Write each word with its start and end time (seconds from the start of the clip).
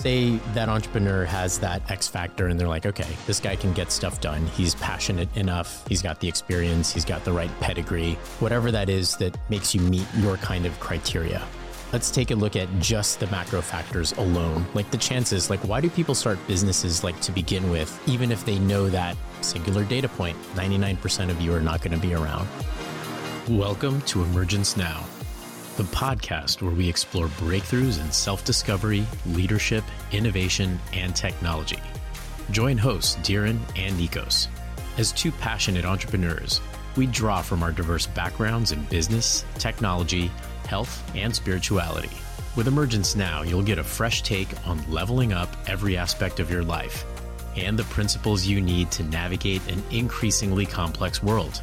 Say 0.00 0.36
that 0.54 0.70
entrepreneur 0.70 1.26
has 1.26 1.58
that 1.58 1.90
X 1.90 2.08
factor 2.08 2.46
and 2.46 2.58
they're 2.58 2.66
like, 2.66 2.86
okay, 2.86 3.06
this 3.26 3.38
guy 3.38 3.54
can 3.54 3.74
get 3.74 3.92
stuff 3.92 4.18
done. 4.22 4.46
He's 4.46 4.74
passionate 4.76 5.28
enough. 5.36 5.86
He's 5.86 6.00
got 6.00 6.20
the 6.20 6.26
experience. 6.26 6.90
He's 6.90 7.04
got 7.04 7.22
the 7.22 7.32
right 7.32 7.50
pedigree, 7.60 8.14
whatever 8.38 8.70
that 8.70 8.88
is 8.88 9.18
that 9.18 9.36
makes 9.50 9.74
you 9.74 9.82
meet 9.82 10.06
your 10.16 10.38
kind 10.38 10.64
of 10.64 10.80
criteria. 10.80 11.46
Let's 11.92 12.10
take 12.10 12.30
a 12.30 12.34
look 12.34 12.56
at 12.56 12.66
just 12.78 13.20
the 13.20 13.26
macro 13.26 13.60
factors 13.60 14.12
alone. 14.12 14.64
Like 14.72 14.90
the 14.90 14.96
chances, 14.96 15.50
like 15.50 15.60
why 15.68 15.82
do 15.82 15.90
people 15.90 16.14
start 16.14 16.38
businesses 16.46 17.04
like 17.04 17.20
to 17.20 17.30
begin 17.30 17.68
with, 17.68 17.92
even 18.08 18.32
if 18.32 18.46
they 18.46 18.58
know 18.58 18.88
that 18.88 19.18
singular 19.42 19.84
data 19.84 20.08
point, 20.08 20.38
99% 20.54 21.28
of 21.28 21.42
you 21.42 21.52
are 21.52 21.60
not 21.60 21.82
going 21.82 21.92
to 21.92 22.00
be 22.00 22.14
around? 22.14 22.48
Welcome 23.50 24.00
to 24.02 24.22
Emergence 24.22 24.78
Now, 24.78 25.04
the 25.76 25.82
podcast 25.84 26.62
where 26.62 26.74
we 26.74 26.88
explore 26.88 27.28
breakthroughs 27.28 28.00
in 28.00 28.10
self 28.12 28.44
discovery, 28.44 29.06
leadership, 29.26 29.84
innovation, 30.12 30.78
and 30.92 31.14
technology. 31.14 31.80
Join 32.50 32.76
hosts 32.76 33.16
Dhiren 33.16 33.58
and 33.76 33.98
Nikos. 33.98 34.48
As 34.98 35.12
two 35.12 35.32
passionate 35.32 35.84
entrepreneurs, 35.84 36.60
we 36.96 37.06
draw 37.06 37.42
from 37.42 37.62
our 37.62 37.72
diverse 37.72 38.06
backgrounds 38.06 38.72
in 38.72 38.84
business, 38.84 39.44
technology, 39.58 40.30
health, 40.66 41.02
and 41.14 41.34
spirituality. 41.34 42.10
With 42.56 42.66
Emergence 42.66 43.14
Now, 43.14 43.42
you'll 43.42 43.62
get 43.62 43.78
a 43.78 43.84
fresh 43.84 44.22
take 44.22 44.48
on 44.66 44.82
leveling 44.90 45.32
up 45.32 45.56
every 45.68 45.96
aspect 45.96 46.40
of 46.40 46.50
your 46.50 46.64
life 46.64 47.04
and 47.56 47.78
the 47.78 47.84
principles 47.84 48.46
you 48.46 48.60
need 48.60 48.90
to 48.92 49.02
navigate 49.04 49.66
an 49.70 49.82
increasingly 49.90 50.66
complex 50.66 51.22
world. 51.22 51.62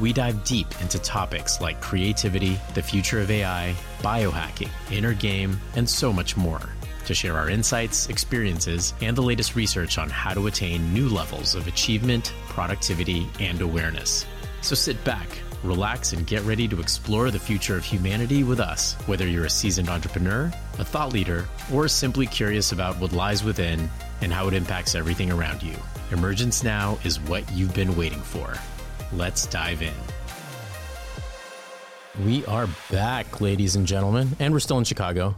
We 0.00 0.12
dive 0.12 0.42
deep 0.44 0.80
into 0.80 0.98
topics 0.98 1.60
like 1.60 1.80
creativity, 1.80 2.58
the 2.74 2.82
future 2.82 3.20
of 3.20 3.30
AI, 3.30 3.74
biohacking, 4.00 4.70
inner 4.90 5.14
game, 5.14 5.60
and 5.76 5.88
so 5.88 6.12
much 6.12 6.36
more 6.36 6.62
to 7.06 7.14
share 7.14 7.36
our 7.36 7.48
insights, 7.48 8.08
experiences, 8.08 8.94
and 9.00 9.16
the 9.16 9.22
latest 9.22 9.56
research 9.56 9.98
on 9.98 10.08
how 10.08 10.32
to 10.32 10.46
attain 10.46 10.92
new 10.94 11.08
levels 11.08 11.54
of 11.54 11.66
achievement, 11.66 12.32
productivity, 12.48 13.28
and 13.40 13.60
awareness. 13.60 14.26
So 14.60 14.74
sit 14.74 15.02
back 15.04 15.28
relax, 15.62 16.12
and 16.12 16.26
get 16.26 16.42
ready 16.42 16.66
to 16.68 16.80
explore 16.80 17.30
the 17.30 17.38
future 17.38 17.76
of 17.76 17.84
humanity 17.84 18.44
with 18.44 18.60
us, 18.60 18.94
whether 19.06 19.26
you're 19.26 19.46
a 19.46 19.50
seasoned 19.50 19.88
entrepreneur, 19.88 20.52
a 20.78 20.84
thought 20.84 21.12
leader, 21.12 21.46
or 21.72 21.88
simply 21.88 22.26
curious 22.26 22.72
about 22.72 22.98
what 22.98 23.12
lies 23.12 23.44
within 23.44 23.90
and 24.20 24.32
how 24.32 24.48
it 24.48 24.54
impacts 24.54 24.94
everything 24.94 25.30
around 25.30 25.62
you. 25.62 25.76
Emergence 26.12 26.62
Now 26.62 26.98
is 27.04 27.20
what 27.20 27.50
you've 27.52 27.74
been 27.74 27.96
waiting 27.96 28.20
for. 28.20 28.54
Let's 29.12 29.46
dive 29.46 29.82
in. 29.82 29.92
We 32.24 32.44
are 32.46 32.68
back, 32.92 33.40
ladies 33.40 33.74
and 33.74 33.84
gentlemen, 33.84 34.36
and 34.38 34.52
we're 34.52 34.60
still 34.60 34.78
in 34.78 34.84
Chicago. 34.84 35.34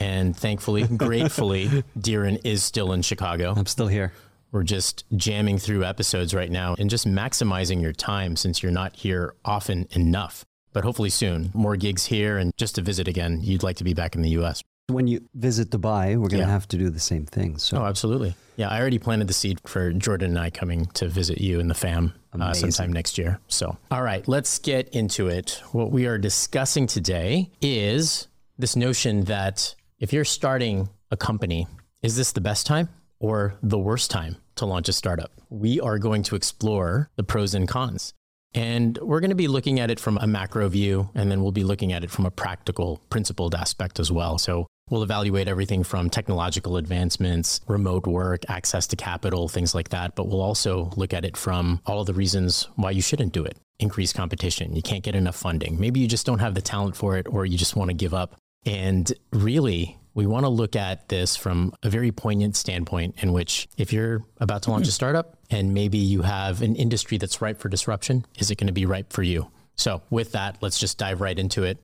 And 0.00 0.36
thankfully, 0.36 0.82
gratefully, 0.96 1.84
Dhiren 1.96 2.40
is 2.44 2.64
still 2.64 2.92
in 2.92 3.02
Chicago. 3.02 3.54
I'm 3.56 3.66
still 3.66 3.86
here. 3.86 4.12
We're 4.50 4.64
just 4.64 5.04
jamming 5.16 5.58
through 5.58 5.84
episodes 5.84 6.34
right 6.34 6.50
now 6.50 6.74
and 6.78 6.90
just 6.90 7.06
maximizing 7.06 7.80
your 7.80 7.92
time 7.92 8.34
since 8.34 8.62
you're 8.62 8.72
not 8.72 8.96
here 8.96 9.34
often 9.44 9.86
enough. 9.92 10.44
But 10.72 10.82
hopefully 10.82 11.10
soon, 11.10 11.52
more 11.54 11.76
gigs 11.76 12.06
here 12.06 12.36
and 12.36 12.52
just 12.56 12.74
to 12.76 12.82
visit 12.82 13.06
again, 13.06 13.40
you'd 13.42 13.62
like 13.62 13.76
to 13.76 13.84
be 13.84 13.94
back 13.94 14.16
in 14.16 14.22
the 14.22 14.30
US. 14.30 14.62
When 14.88 15.06
you 15.06 15.26
visit 15.34 15.70
Dubai, 15.70 16.10
we're 16.10 16.28
going 16.28 16.30
to 16.30 16.36
yeah. 16.38 16.46
have 16.46 16.68
to 16.68 16.76
do 16.76 16.90
the 16.90 17.00
same 17.00 17.24
thing. 17.24 17.56
So. 17.56 17.78
Oh, 17.78 17.84
absolutely. 17.86 18.34
Yeah, 18.56 18.68
I 18.68 18.78
already 18.78 18.98
planted 18.98 19.28
the 19.28 19.32
seed 19.32 19.58
for 19.66 19.92
Jordan 19.92 20.32
and 20.32 20.38
I 20.38 20.50
coming 20.50 20.86
to 20.94 21.08
visit 21.08 21.40
you 21.40 21.58
and 21.58 21.70
the 21.70 21.74
fam 21.74 22.12
uh, 22.38 22.52
sometime 22.52 22.92
next 22.92 23.16
year. 23.16 23.40
So, 23.48 23.78
all 23.90 24.02
right, 24.02 24.26
let's 24.28 24.58
get 24.58 24.88
into 24.90 25.28
it. 25.28 25.62
What 25.72 25.90
we 25.90 26.06
are 26.06 26.18
discussing 26.18 26.86
today 26.86 27.50
is 27.62 28.28
this 28.58 28.76
notion 28.76 29.24
that 29.24 29.74
if 29.98 30.12
you're 30.12 30.24
starting 30.24 30.90
a 31.10 31.16
company, 31.16 31.66
is 32.02 32.16
this 32.16 32.32
the 32.32 32.42
best 32.42 32.66
time 32.66 32.90
or 33.20 33.54
the 33.62 33.78
worst 33.78 34.10
time 34.10 34.36
to 34.56 34.66
launch 34.66 34.88
a 34.90 34.92
startup. 34.92 35.32
We 35.48 35.80
are 35.80 35.98
going 35.98 36.22
to 36.24 36.36
explore 36.36 37.10
the 37.16 37.24
pros 37.24 37.54
and 37.54 37.66
cons. 37.66 38.12
And 38.54 38.96
we're 38.98 39.20
going 39.20 39.30
to 39.30 39.36
be 39.36 39.48
looking 39.48 39.80
at 39.80 39.90
it 39.90 39.98
from 39.98 40.16
a 40.18 40.26
macro 40.26 40.68
view, 40.68 41.10
and 41.14 41.30
then 41.30 41.42
we'll 41.42 41.52
be 41.52 41.64
looking 41.64 41.92
at 41.92 42.04
it 42.04 42.10
from 42.10 42.24
a 42.24 42.30
practical, 42.30 43.00
principled 43.10 43.54
aspect 43.54 43.98
as 43.98 44.12
well. 44.12 44.38
So 44.38 44.66
we'll 44.90 45.02
evaluate 45.02 45.48
everything 45.48 45.82
from 45.82 46.08
technological 46.08 46.76
advancements, 46.76 47.60
remote 47.66 48.06
work, 48.06 48.44
access 48.48 48.86
to 48.88 48.96
capital, 48.96 49.48
things 49.48 49.74
like 49.74 49.88
that. 49.88 50.14
But 50.14 50.28
we'll 50.28 50.42
also 50.42 50.90
look 50.96 51.12
at 51.12 51.24
it 51.24 51.36
from 51.36 51.80
all 51.84 52.00
of 52.00 52.06
the 52.06 52.14
reasons 52.14 52.68
why 52.76 52.92
you 52.92 53.02
shouldn't 53.02 53.32
do 53.32 53.44
it. 53.44 53.56
Increased 53.80 54.14
competition, 54.14 54.76
you 54.76 54.82
can't 54.82 55.02
get 55.02 55.16
enough 55.16 55.34
funding. 55.34 55.80
Maybe 55.80 55.98
you 55.98 56.06
just 56.06 56.26
don't 56.26 56.38
have 56.38 56.54
the 56.54 56.62
talent 56.62 56.96
for 56.96 57.16
it, 57.18 57.26
or 57.28 57.44
you 57.44 57.58
just 57.58 57.74
want 57.74 57.90
to 57.90 57.94
give 57.94 58.14
up. 58.14 58.36
And 58.64 59.12
really, 59.32 59.98
we 60.14 60.26
want 60.26 60.44
to 60.44 60.48
look 60.48 60.76
at 60.76 61.08
this 61.08 61.36
from 61.36 61.74
a 61.82 61.90
very 61.90 62.12
poignant 62.12 62.56
standpoint 62.56 63.16
in 63.18 63.32
which 63.32 63.68
if 63.76 63.92
you're 63.92 64.22
about 64.38 64.62
to 64.62 64.70
launch 64.70 64.88
a 64.88 64.92
startup 64.92 65.38
and 65.50 65.74
maybe 65.74 65.98
you 65.98 66.22
have 66.22 66.62
an 66.62 66.76
industry 66.76 67.18
that's 67.18 67.40
ripe 67.40 67.60
for 67.60 67.68
disruption, 67.68 68.24
is 68.38 68.50
it 68.50 68.56
going 68.56 68.68
to 68.68 68.72
be 68.72 68.86
ripe 68.86 69.12
for 69.12 69.22
you? 69.22 69.50
So, 69.76 70.02
with 70.08 70.32
that, 70.32 70.58
let's 70.60 70.78
just 70.78 70.98
dive 70.98 71.20
right 71.20 71.38
into 71.38 71.64
it. 71.64 71.78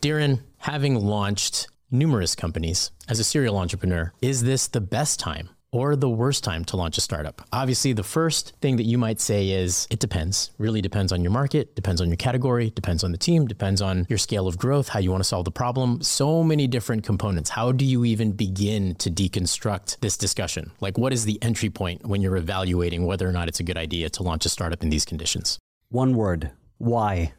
Dhiren, 0.00 0.40
having 0.58 0.94
launched 0.94 1.68
numerous 1.90 2.34
companies 2.34 2.90
as 3.08 3.20
a 3.20 3.24
serial 3.24 3.58
entrepreneur, 3.58 4.12
is 4.22 4.42
this 4.42 4.68
the 4.68 4.80
best 4.80 5.20
time 5.20 5.50
or 5.74 5.96
the 5.96 6.08
worst 6.08 6.44
time 6.44 6.64
to 6.66 6.76
launch 6.76 6.96
a 6.96 7.00
startup? 7.00 7.42
Obviously, 7.52 7.92
the 7.92 8.04
first 8.04 8.54
thing 8.62 8.76
that 8.76 8.84
you 8.84 8.96
might 8.96 9.20
say 9.20 9.50
is 9.50 9.88
it 9.90 9.98
depends. 9.98 10.52
Really 10.56 10.80
depends 10.80 11.10
on 11.10 11.22
your 11.22 11.32
market, 11.32 11.74
depends 11.74 12.00
on 12.00 12.08
your 12.08 12.16
category, 12.16 12.70
depends 12.70 13.02
on 13.02 13.10
the 13.10 13.18
team, 13.18 13.48
depends 13.48 13.82
on 13.82 14.06
your 14.08 14.18
scale 14.18 14.46
of 14.46 14.56
growth, 14.56 14.88
how 14.88 15.00
you 15.00 15.10
want 15.10 15.20
to 15.20 15.28
solve 15.28 15.44
the 15.44 15.50
problem. 15.50 16.00
So 16.00 16.44
many 16.44 16.68
different 16.68 17.02
components. 17.02 17.50
How 17.50 17.72
do 17.72 17.84
you 17.84 18.04
even 18.04 18.30
begin 18.32 18.94
to 18.96 19.10
deconstruct 19.10 19.98
this 19.98 20.16
discussion? 20.16 20.70
Like, 20.80 20.96
what 20.96 21.12
is 21.12 21.24
the 21.24 21.42
entry 21.42 21.70
point 21.70 22.06
when 22.06 22.22
you're 22.22 22.36
evaluating 22.36 23.04
whether 23.04 23.28
or 23.28 23.32
not 23.32 23.48
it's 23.48 23.58
a 23.58 23.64
good 23.64 23.76
idea 23.76 24.08
to 24.10 24.22
launch 24.22 24.46
a 24.46 24.48
startup 24.48 24.84
in 24.84 24.90
these 24.90 25.04
conditions? 25.04 25.58
One 25.88 26.14
word 26.14 26.52
why? 26.78 27.32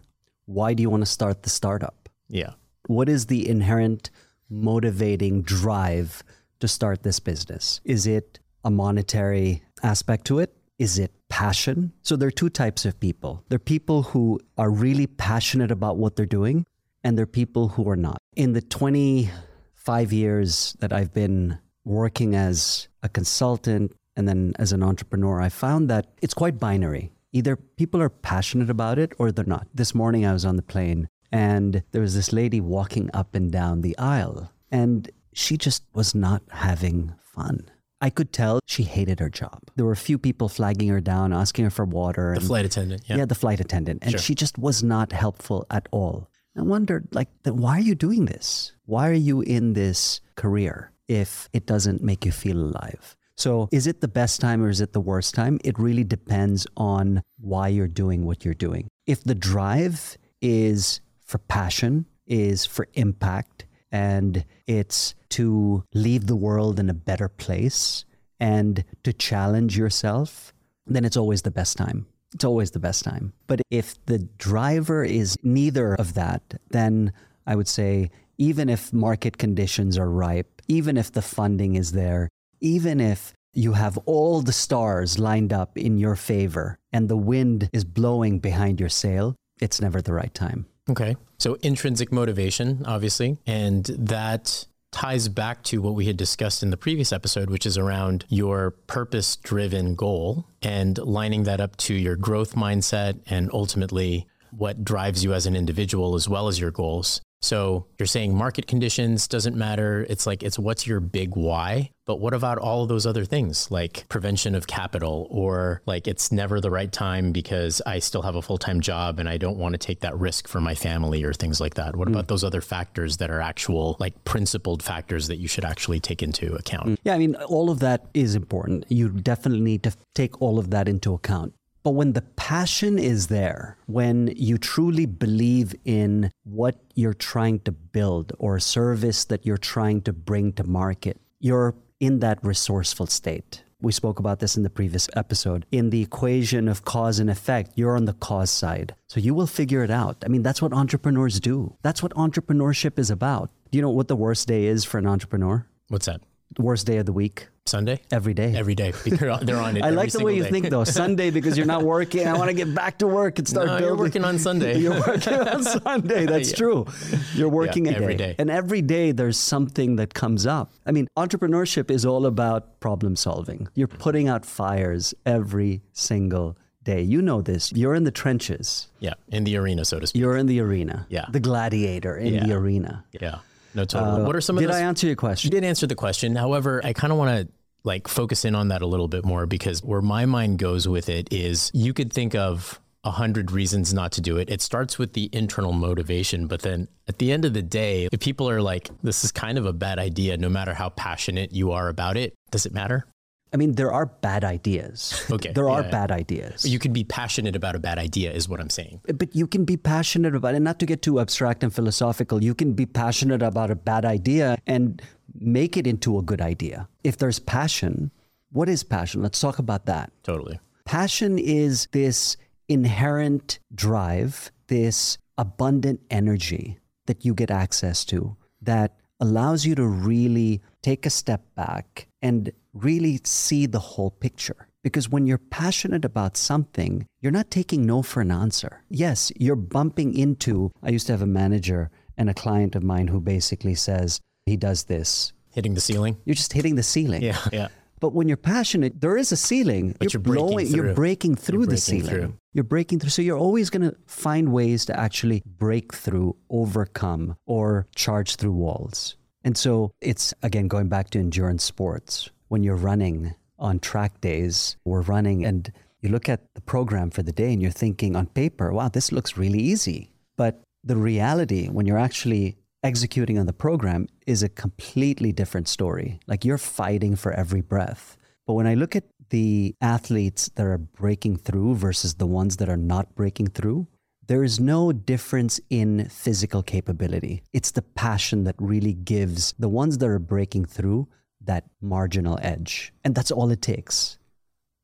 Why 0.46 0.74
do 0.74 0.84
you 0.84 0.90
want 0.90 1.04
to 1.04 1.10
start 1.10 1.44
the 1.44 1.50
startup? 1.50 2.10
Yeah. 2.28 2.52
What 2.88 3.08
is 3.08 3.28
the 3.28 3.48
inherent 3.48 4.10
motivating 4.50 5.42
drive? 5.42 6.22
To 6.66 6.74
start 6.74 7.04
this 7.04 7.20
business? 7.20 7.80
Is 7.86 8.08
it 8.08 8.40
a 8.64 8.72
monetary 8.72 9.64
aspect 9.84 10.26
to 10.26 10.40
it? 10.40 10.56
Is 10.80 10.98
it 10.98 11.12
passion? 11.30 11.94
So 12.02 12.16
there 12.16 12.28
are 12.28 12.32
two 12.32 12.50
types 12.50 12.86
of 12.86 13.00
people. 13.00 13.44
There 13.50 13.58
are 13.58 13.74
people 13.76 14.04
who 14.04 14.40
are 14.58 14.70
really 14.70 15.08
passionate 15.08 15.72
about 15.72 15.98
what 15.98 16.16
they're 16.16 16.26
doing, 16.26 16.66
and 17.04 17.18
there 17.18 17.24
are 17.24 17.28
people 17.42 17.70
who 17.70 17.88
are 17.88 17.96
not. 17.96 18.18
In 18.36 18.54
the 18.54 18.62
25 18.62 20.12
years 20.12 20.76
that 20.80 20.92
I've 20.92 21.14
been 21.14 21.60
working 21.86 22.36
as 22.36 22.88
a 23.04 23.10
consultant 23.10 23.94
and 24.18 24.28
then 24.28 24.54
as 24.58 24.74
an 24.74 24.82
entrepreneur, 24.82 25.40
I 25.40 25.50
found 25.50 25.90
that 25.90 26.08
it's 26.22 26.34
quite 26.34 26.60
binary. 26.60 27.12
Either 27.32 27.56
people 27.56 28.02
are 28.02 28.10
passionate 28.10 28.70
about 28.70 28.98
it 28.98 29.14
or 29.20 29.32
they're 29.32 29.46
not. 29.46 29.68
This 29.74 29.94
morning 29.94 30.26
I 30.26 30.34
was 30.34 30.46
on 30.46 30.56
the 30.56 30.64
plane 30.64 31.08
and 31.32 31.84
there 31.92 32.02
was 32.02 32.16
this 32.16 32.34
lady 32.34 32.60
walking 32.60 33.10
up 33.14 33.36
and 33.36 33.52
down 33.52 33.82
the 33.82 33.98
aisle. 33.98 34.52
And 34.72 35.12
she 35.36 35.58
just 35.58 35.84
was 35.94 36.16
not 36.16 36.42
having 36.50 37.14
fun. 37.20 37.70
I 38.02 38.10
could 38.10 38.32
tell 38.32 38.60
she 38.66 38.84
hated 38.84 39.20
her 39.20 39.30
job. 39.30 39.60
There 39.76 39.86
were 39.86 39.92
a 39.92 39.98
few 39.98 40.18
people 40.18 40.48
flagging 40.48 40.88
her 40.90 41.02
down, 41.02 41.34
asking 41.34 41.66
her 41.66 41.72
for 41.72 41.86
water. 41.86 42.32
The 42.32 42.40
and, 42.40 42.48
flight 42.48 42.66
attendant, 42.66 43.04
yeah. 43.08 43.18
Yeah, 43.18 43.26
the 43.26 43.36
flight 43.36 43.60
attendant. 43.60 44.00
And 44.02 44.12
sure. 44.12 44.20
she 44.20 44.36
just 44.36 44.58
was 44.58 44.82
not 44.84 45.12
helpful 45.12 45.66
at 45.70 45.88
all. 45.92 46.30
I 46.58 46.62
wondered, 46.62 47.10
like, 47.12 47.28
why 47.44 47.78
are 47.78 47.82
you 47.82 47.96
doing 47.96 48.26
this? 48.26 48.74
Why 48.86 49.10
are 49.10 49.14
you 49.14 49.42
in 49.42 49.74
this 49.74 50.22
career 50.36 50.92
if 51.08 51.50
it 51.52 51.66
doesn't 51.66 52.02
make 52.02 52.26
you 52.26 52.32
feel 52.32 52.58
alive? 52.58 53.16
So, 53.38 53.68
is 53.74 53.88
it 53.88 54.00
the 54.00 54.08
best 54.08 54.40
time 54.40 54.64
or 54.64 54.70
is 54.70 54.80
it 54.80 54.94
the 54.94 55.02
worst 55.02 55.36
time? 55.36 55.60
It 55.66 55.78
really 55.78 56.06
depends 56.06 56.66
on 56.78 57.22
why 57.38 57.68
you're 57.68 57.90
doing 57.90 58.26
what 58.26 58.46
you're 58.46 58.54
doing. 58.54 58.88
If 59.06 59.24
the 59.26 59.36
drive 59.36 60.18
is 60.42 61.02
for 61.26 61.40
passion, 61.40 62.06
is 62.26 62.66
for 62.66 62.88
impact, 62.94 63.65
and 63.96 64.44
it's 64.68 65.16
to 65.30 65.86
leave 65.94 66.28
the 66.28 66.36
world 66.36 66.82
in 66.82 66.90
a 66.90 66.94
better 66.94 67.30
place 67.30 68.04
and 68.42 68.84
to 69.04 69.14
challenge 69.14 69.78
yourself, 69.78 70.54
then 70.86 71.06
it's 71.06 71.16
always 71.16 71.44
the 71.44 71.58
best 71.60 71.78
time. 71.78 72.06
It's 72.34 72.44
always 72.44 72.72
the 72.72 72.86
best 72.88 73.06
time. 73.06 73.32
But 73.48 73.62
if 73.72 73.96
the 74.08 74.20
driver 74.38 75.06
is 75.06 75.38
neither 75.44 75.96
of 75.96 76.14
that, 76.16 76.42
then 76.72 77.14
I 77.48 77.56
would 77.56 77.70
say, 77.70 78.12
even 78.38 78.68
if 78.68 78.92
market 78.92 79.38
conditions 79.38 79.98
are 79.98 80.10
ripe, 80.10 80.62
even 80.68 80.98
if 80.98 81.14
the 81.14 81.22
funding 81.22 81.76
is 81.76 81.94
there, 81.94 82.28
even 82.60 83.00
if 83.00 83.32
you 83.54 83.72
have 83.72 83.98
all 84.00 84.42
the 84.42 84.52
stars 84.52 85.18
lined 85.18 85.54
up 85.54 85.78
in 85.78 85.98
your 85.98 86.18
favor 86.18 86.78
and 86.92 87.08
the 87.08 87.16
wind 87.16 87.70
is 87.72 87.86
blowing 87.86 88.40
behind 88.40 88.82
your 88.82 88.90
sail, 88.90 89.38
it's 89.62 89.80
never 89.80 90.02
the 90.02 90.12
right 90.12 90.34
time. 90.34 90.66
Okay. 90.90 91.16
So 91.40 91.56
intrinsic 91.62 92.12
motivation, 92.12 92.84
obviously, 92.86 93.38
and 93.46 93.86
that 93.86 94.66
ties 94.92 95.28
back 95.28 95.62
to 95.64 95.82
what 95.82 95.94
we 95.94 96.06
had 96.06 96.16
discussed 96.16 96.64
in 96.64 96.70
the 96.70 96.78
previous 96.78 97.12
episode, 97.12 97.50
which 97.50 97.66
is 97.66 97.78
around 97.78 98.24
your 98.30 98.72
purpose 98.88 99.36
driven 99.36 99.96
goal 99.96 100.48
and 100.62 100.98
lining 100.98 101.44
that 101.44 101.60
up 101.60 101.76
to 101.76 101.94
your 101.94 102.16
growth 102.16 102.56
mindset 102.56 103.20
and 103.26 103.50
ultimately 103.52 104.26
what 104.52 104.86
drives 104.86 105.24
you 105.24 105.34
as 105.34 105.46
an 105.46 105.56
individual 105.56 106.16
as 106.16 106.30
well 106.30 106.48
as 106.48 106.60
your 106.60 106.72
goals. 106.72 107.22
So 107.46 107.86
you're 108.00 108.08
saying 108.08 108.36
market 108.36 108.66
conditions 108.66 109.28
doesn't 109.28 109.56
matter. 109.56 110.04
It's 110.10 110.26
like, 110.26 110.42
it's 110.42 110.58
what's 110.58 110.88
your 110.88 111.00
big 111.00 111.36
why? 111.36 111.92
But 112.08 112.20
what 112.20 112.34
about 112.34 112.58
all 112.58 112.82
of 112.82 112.90
those 112.90 113.06
other 113.06 113.24
things 113.24 113.70
like 113.70 114.06
prevention 114.10 114.56
of 114.56 114.66
capital 114.66 115.28
or 115.30 115.82
like 115.86 116.08
it's 116.08 116.32
never 116.32 116.60
the 116.60 116.72
right 116.72 116.92
time 116.92 117.32
because 117.32 117.84
I 117.86 118.00
still 118.00 118.24
have 118.24 118.36
a 118.36 118.42
full 118.42 118.58
time 118.58 118.82
job 118.82 119.20
and 119.20 119.30
I 119.30 119.38
don't 119.38 119.58
want 119.58 119.74
to 119.74 119.78
take 119.78 120.00
that 120.00 120.18
risk 120.18 120.48
for 120.48 120.60
my 120.60 120.74
family 120.74 121.24
or 121.24 121.34
things 121.34 121.62
like 121.62 121.76
that? 121.76 121.96
What 121.96 122.08
hmm. 122.08 122.16
about 122.16 122.30
those 122.30 122.44
other 122.44 122.62
factors 122.62 123.18
that 123.18 123.30
are 123.30 123.42
actual, 123.42 123.96
like 124.00 124.24
principled 124.24 124.82
factors 124.82 125.28
that 125.28 125.38
you 125.38 125.48
should 125.48 125.66
actually 125.66 126.00
take 126.00 126.24
into 126.24 126.56
account? 126.56 126.86
Hmm. 126.86 126.94
Yeah, 127.04 127.14
I 127.14 127.20
mean, 127.20 127.36
all 127.36 127.70
of 127.70 127.80
that 127.80 128.08
is 128.16 128.34
important. 128.34 128.86
You 128.90 129.10
definitely 129.10 129.62
need 129.62 129.84
to 129.84 129.94
take 130.16 130.42
all 130.42 130.58
of 130.58 130.72
that 130.72 130.88
into 130.88 131.14
account. 131.14 131.54
But 131.86 131.92
when 131.92 132.14
the 132.14 132.24
passion 132.24 132.98
is 132.98 133.28
there, 133.28 133.78
when 133.86 134.34
you 134.36 134.58
truly 134.58 135.06
believe 135.06 135.76
in 135.86 136.32
what 136.44 136.82
you're 136.96 137.14
trying 137.14 137.60
to 137.60 137.72
build 137.72 138.34
or 138.40 138.56
a 138.56 138.62
service 138.62 139.24
that 139.26 139.46
you're 139.46 139.60
trying 139.60 140.02
to 140.02 140.12
bring 140.12 140.52
to 140.54 140.64
market, 140.64 141.22
you're 141.40 141.76
in 142.00 142.22
that 142.22 142.40
resourceful 142.44 143.06
state. 143.06 143.64
We 143.82 143.92
spoke 143.92 144.18
about 144.18 144.40
this 144.40 144.58
in 144.58 144.64
the 144.64 144.70
previous 144.72 145.08
episode. 145.16 145.68
In 145.72 145.92
the 145.92 146.02
equation 146.02 146.68
of 146.68 146.86
cause 146.86 147.20
and 147.20 147.30
effect, 147.30 147.74
you're 147.76 147.96
on 147.96 148.06
the 148.06 148.14
cause 148.14 148.50
side. 148.50 148.96
So 149.06 149.20
you 149.20 149.36
will 149.36 149.46
figure 149.46 149.84
it 149.84 149.92
out. 149.92 150.24
I 150.26 150.28
mean, 150.28 150.42
that's 150.42 150.64
what 150.64 150.74
entrepreneurs 150.74 151.40
do. 151.40 151.76
That's 151.84 152.02
what 152.02 152.16
entrepreneurship 152.16 152.98
is 152.98 153.12
about. 153.12 153.52
Do 153.70 153.78
you 153.78 153.84
know 153.84 153.92
what 153.92 154.08
the 154.08 154.16
worst 154.16 154.48
day 154.48 154.66
is 154.66 154.86
for 154.86 154.98
an 154.98 155.06
entrepreneur? 155.06 155.68
What's 155.90 156.08
that? 156.08 156.22
Worst 156.58 156.88
day 156.88 156.98
of 156.98 157.06
the 157.06 157.14
week? 157.14 157.50
Sunday? 157.68 158.00
Every 158.12 158.36
day. 158.36 158.54
Every 158.56 158.76
day. 158.76 158.92
They're 159.06 159.32
on, 159.32 159.44
they're 159.44 159.58
on 159.58 159.76
it. 159.76 159.84
I 159.84 159.90
like 159.90 160.12
the 160.12 160.24
way 160.24 160.36
you 160.36 160.44
day. 160.44 160.52
think 160.52 160.70
though. 160.70 160.84
Sunday 160.84 161.32
because 161.32 161.58
you're 161.58 161.66
not 161.66 161.82
working. 161.96 162.28
I 162.28 162.34
want 162.38 162.50
to 162.52 162.54
get 162.56 162.76
back 162.76 163.00
to 163.00 163.08
work 163.08 163.40
and 163.40 163.48
start 163.48 163.66
No, 163.66 163.72
building. 163.80 163.88
you're 163.88 163.98
working 163.98 164.24
on 164.24 164.38
Sunday. 164.38 164.78
You're 164.78 165.00
working 165.00 165.34
on 165.34 165.64
Sunday. 165.64 166.28
That's 166.28 166.52
Yeah. 166.52 166.58
true. 166.58 166.86
You're 167.34 167.50
working 167.50 167.88
a 167.88 167.92
every 167.94 168.14
day. 168.14 168.34
day. 168.34 168.36
And 168.38 168.52
every 168.52 168.84
day 168.84 169.12
there's 169.14 169.40
something 169.40 169.96
that 169.96 170.14
comes 170.14 170.46
up. 170.46 170.74
I 170.86 170.92
mean, 170.92 171.08
entrepreneurship 171.18 171.90
is 171.90 172.06
all 172.06 172.28
about 172.28 172.80
problem 172.82 173.16
solving. 173.16 173.68
You're 173.74 173.88
putting 173.88 174.28
out 174.28 174.46
fires 174.46 175.16
every 175.26 175.82
single 175.92 176.58
day. 176.84 177.02
You 177.02 177.20
know 177.24 177.42
this. 177.42 177.72
You're 177.74 177.96
in 177.96 178.04
the 178.04 178.12
trenches. 178.12 178.90
Yeah, 179.00 179.16
in 179.30 179.44
the 179.44 179.58
arena, 179.58 179.86
so 179.86 180.00
to 180.00 180.06
speak. 180.06 180.20
You're 180.20 180.38
in 180.38 180.46
the 180.46 180.60
arena. 180.60 181.08
Yeah. 181.10 181.26
The 181.32 181.40
gladiator 181.40 182.16
in 182.16 182.48
the 182.48 182.54
arena. 182.56 183.06
Yeah. 183.20 183.40
No, 183.74 183.84
totally. 183.84 184.24
what 184.24 184.38
are 184.38 184.40
some 184.40 184.56
of 184.58 184.60
Uh, 184.64 184.68
Did 184.68 184.70
those? 184.70 184.82
I 184.82 184.86
answer 184.86 185.06
your 185.08 185.18
question? 185.18 185.52
You 185.52 185.60
did 185.60 185.66
answer 185.68 185.86
the 185.86 185.96
question. 185.96 186.34
However, 186.38 186.80
I 186.86 186.94
kind 186.94 187.12
of 187.12 187.20
want 187.20 187.42
to 187.42 187.52
like 187.86 188.08
focus 188.08 188.44
in 188.44 188.56
on 188.56 188.70
that 188.70 188.82
a 188.82 188.86
little 188.86 189.08
bit 189.08 189.24
more 189.24 189.46
because 189.46 189.84
where 189.84 190.02
my 190.02 190.26
mind 190.26 190.60
goes 190.60 190.88
with 190.88 191.08
it 191.08 191.32
is 191.32 191.72
you 191.74 191.94
could 191.94 192.12
think 192.12 192.36
of 192.36 192.80
a 193.06 193.12
hundred 193.12 193.52
reasons 193.52 193.94
not 193.94 194.12
to 194.14 194.22
do 194.22 194.38
it. 194.38 194.50
It 194.50 194.62
starts 194.62 194.98
with 194.98 195.14
the 195.14 195.30
internal 195.32 195.72
motivation, 195.72 196.48
but 196.48 196.64
then 196.64 196.88
at 197.08 197.20
the 197.20 197.32
end 197.32 197.46
of 197.46 197.54
the 197.54 197.62
day, 197.62 198.10
if 198.12 198.20
people 198.20 198.50
are 198.50 198.62
like, 198.62 198.90
this 199.04 199.24
is 199.24 199.32
kind 199.32 199.60
of 199.60 199.68
a 199.68 199.74
bad 199.74 200.00
idea, 200.00 200.38
no 200.38 200.50
matter 200.50 200.74
how 200.74 200.90
passionate 200.90 201.54
you 201.54 201.72
are 201.72 201.88
about 201.88 202.18
it, 202.18 202.34
does 202.50 202.66
it 202.66 202.74
matter? 202.74 203.06
I 203.54 203.58
mean, 203.58 203.74
there 203.74 203.92
are 203.92 204.06
bad 204.06 204.44
ideas. 204.44 205.24
Okay, 205.32 205.54
There 205.54 205.70
are 205.70 205.82
yeah, 205.82 205.92
bad 205.92 206.12
ideas. 206.12 206.66
You 206.66 206.78
can 206.80 206.92
be 206.92 207.04
passionate 207.04 207.56
about 207.56 207.76
a 207.76 207.80
bad 207.80 207.98
idea, 207.98 208.32
is 208.32 208.50
what 208.50 208.60
I'm 208.60 208.70
saying. 208.70 209.02
Uh, 209.08 209.14
but 209.14 209.36
you 209.36 209.48
can 209.48 209.64
be 209.66 209.78
passionate 209.78 210.36
about 210.36 210.56
it, 210.56 210.60
not 210.60 210.80
to 210.80 210.86
get 210.86 211.02
too 211.02 211.20
abstract 211.20 211.64
and 211.64 211.74
philosophical. 211.74 212.44
You 212.44 212.54
can 212.54 212.74
be 212.74 212.86
passionate 212.86 213.42
about 213.42 213.72
a 213.72 213.76
bad 213.76 214.04
idea 214.04 214.58
and 214.68 215.02
make 215.40 215.78
it 215.78 215.88
into 215.88 216.18
a 216.18 216.22
good 216.22 216.42
idea. 216.42 216.88
If 217.04 217.18
there's 217.18 217.40
passion, 217.40 218.12
what 218.52 218.68
is 218.68 218.84
passion? 218.84 219.22
Let's 219.22 219.40
talk 219.40 219.60
about 219.60 219.86
that. 219.86 220.12
Totally. 220.24 220.60
Passion 220.86 221.40
is 221.40 221.88
this 221.92 222.38
inherent 222.68 223.60
drive, 223.74 224.52
this 224.68 225.18
abundant 225.38 226.02
energy 226.10 226.78
that 227.06 227.24
you 227.26 227.34
get 227.34 227.52
access 227.52 228.04
to 228.06 228.36
that 228.62 228.98
allows 229.20 229.66
you 229.66 229.76
to 229.76 229.86
really 229.86 230.62
take 230.82 231.06
a 231.06 231.10
step 231.10 231.44
back 231.56 232.08
and 232.22 232.52
really 232.76 233.20
see 233.24 233.66
the 233.66 233.80
whole 233.80 234.12
picture. 234.12 234.68
Because 234.84 235.10
when 235.10 235.26
you're 235.26 235.40
passionate 235.40 236.06
about 236.06 236.38
something, 236.38 237.08
you're 237.20 237.32
not 237.32 237.50
taking 237.50 237.88
no 237.88 238.04
for 238.04 238.22
an 238.22 238.30
answer. 238.30 238.84
Yes, 238.90 239.32
you're 239.36 239.56
bumping 239.56 240.16
into. 240.16 240.72
I 240.84 240.90
used 240.90 241.08
to 241.08 241.14
have 241.14 241.24
a 241.24 241.28
manager 241.28 241.90
and 242.18 242.30
a 242.30 242.36
client 242.36 242.76
of 242.76 242.84
mine 242.84 243.08
who 243.08 243.20
basically 243.20 243.74
says 243.74 244.22
he 244.46 244.58
does 244.58 244.84
this. 244.84 245.34
Hitting 245.50 245.74
the 245.74 245.82
ceiling. 245.82 246.18
You're 246.26 246.36
just 246.36 246.54
hitting 246.54 246.76
the 246.76 246.84
ceiling. 246.84 247.24
Yeah. 247.24 247.40
Yeah. 247.52 247.70
But 248.00 248.14
when 248.14 248.28
you're 248.28 248.38
passionate, 248.38 249.02
there 249.02 249.18
is 249.18 249.32
a 249.32 249.38
ceiling. 249.38 249.96
But 249.98 250.14
you're 250.14 250.22
breaking 250.22 250.48
blowing, 250.48 250.68
you're 250.68 250.86
through. 250.86 250.94
breaking 250.94 251.36
through 251.36 251.60
You're 251.62 251.68
the 251.68 251.78
ceiling. 251.78 252.08
through. 252.08 252.34
You're 252.54 252.64
breaking 252.66 253.00
through. 253.00 253.10
So 253.10 253.22
you're 253.22 253.38
always 253.38 253.70
going 253.70 253.90
to 253.90 253.96
find 254.06 254.52
ways 254.52 254.86
to 254.86 255.00
actually 255.00 255.42
break 255.46 255.94
through, 255.94 256.36
overcome, 256.50 257.38
or 257.48 257.88
charge 257.96 258.36
through 258.36 258.52
walls. 258.52 259.16
And 259.44 259.58
so 259.58 259.92
it's 260.02 260.34
again 260.44 260.68
going 260.68 260.90
back 260.90 261.10
to 261.12 261.20
endurance 261.20 261.64
sports. 261.64 262.30
When 262.56 262.64
you're 262.64 262.78
running 262.78 263.36
on 263.60 263.80
track 263.80 264.22
days, 264.22 264.78
we're 264.86 265.02
running 265.02 265.44
and 265.46 265.70
you 266.00 266.08
look 266.08 266.30
at 266.30 266.40
the 266.54 266.62
program 266.62 267.10
for 267.10 267.22
the 267.22 267.34
day 267.34 267.52
and 267.52 267.62
you're 267.62 267.70
thinking 267.70 268.16
on 268.16 268.28
paper, 268.28 268.72
wow, 268.72 268.88
this 268.88 269.12
looks 269.12 269.36
really 269.36 269.60
easy. 269.60 270.14
But 270.38 270.62
the 270.82 270.96
reality, 270.96 271.68
when 271.68 271.86
you're 271.86 271.98
actually 271.98 272.56
executing 272.82 273.38
on 273.38 273.46
the 273.46 273.52
program, 273.52 274.08
is 274.26 274.42
a 274.42 274.48
completely 274.48 275.34
different 275.34 275.68
story. 275.68 276.22
Like 276.28 276.46
you're 276.46 276.58
fighting 276.58 277.18
for 277.18 277.34
every 277.34 277.60
breath. 277.60 278.16
But 278.48 278.54
when 278.54 278.68
I 278.68 278.76
look 278.76 278.96
at 278.96 279.04
the 279.32 279.76
athletes 279.82 280.50
that 280.56 280.66
are 280.66 280.78
breaking 280.78 281.40
through 281.40 281.76
versus 281.76 282.14
the 282.14 282.26
ones 282.26 282.56
that 282.56 282.70
are 282.70 282.78
not 282.78 283.16
breaking 283.16 283.48
through, 283.48 283.88
there 284.28 284.46
is 284.46 284.62
no 284.62 284.94
difference 284.94 285.60
in 285.70 286.08
physical 286.08 286.64
capability. 286.64 287.44
It's 287.52 287.72
the 287.72 287.82
passion 287.82 288.46
that 288.46 288.56
really 288.60 288.94
gives 288.94 289.54
the 289.60 289.68
ones 289.68 289.98
that 289.98 290.08
are 290.08 290.20
breaking 290.20 290.68
through 290.68 291.10
that 291.46 291.66
marginal 291.82 292.40
edge. 292.42 292.94
And 293.04 293.16
that's 293.16 293.32
all 293.32 293.52
it 293.52 293.62
takes. 293.62 294.18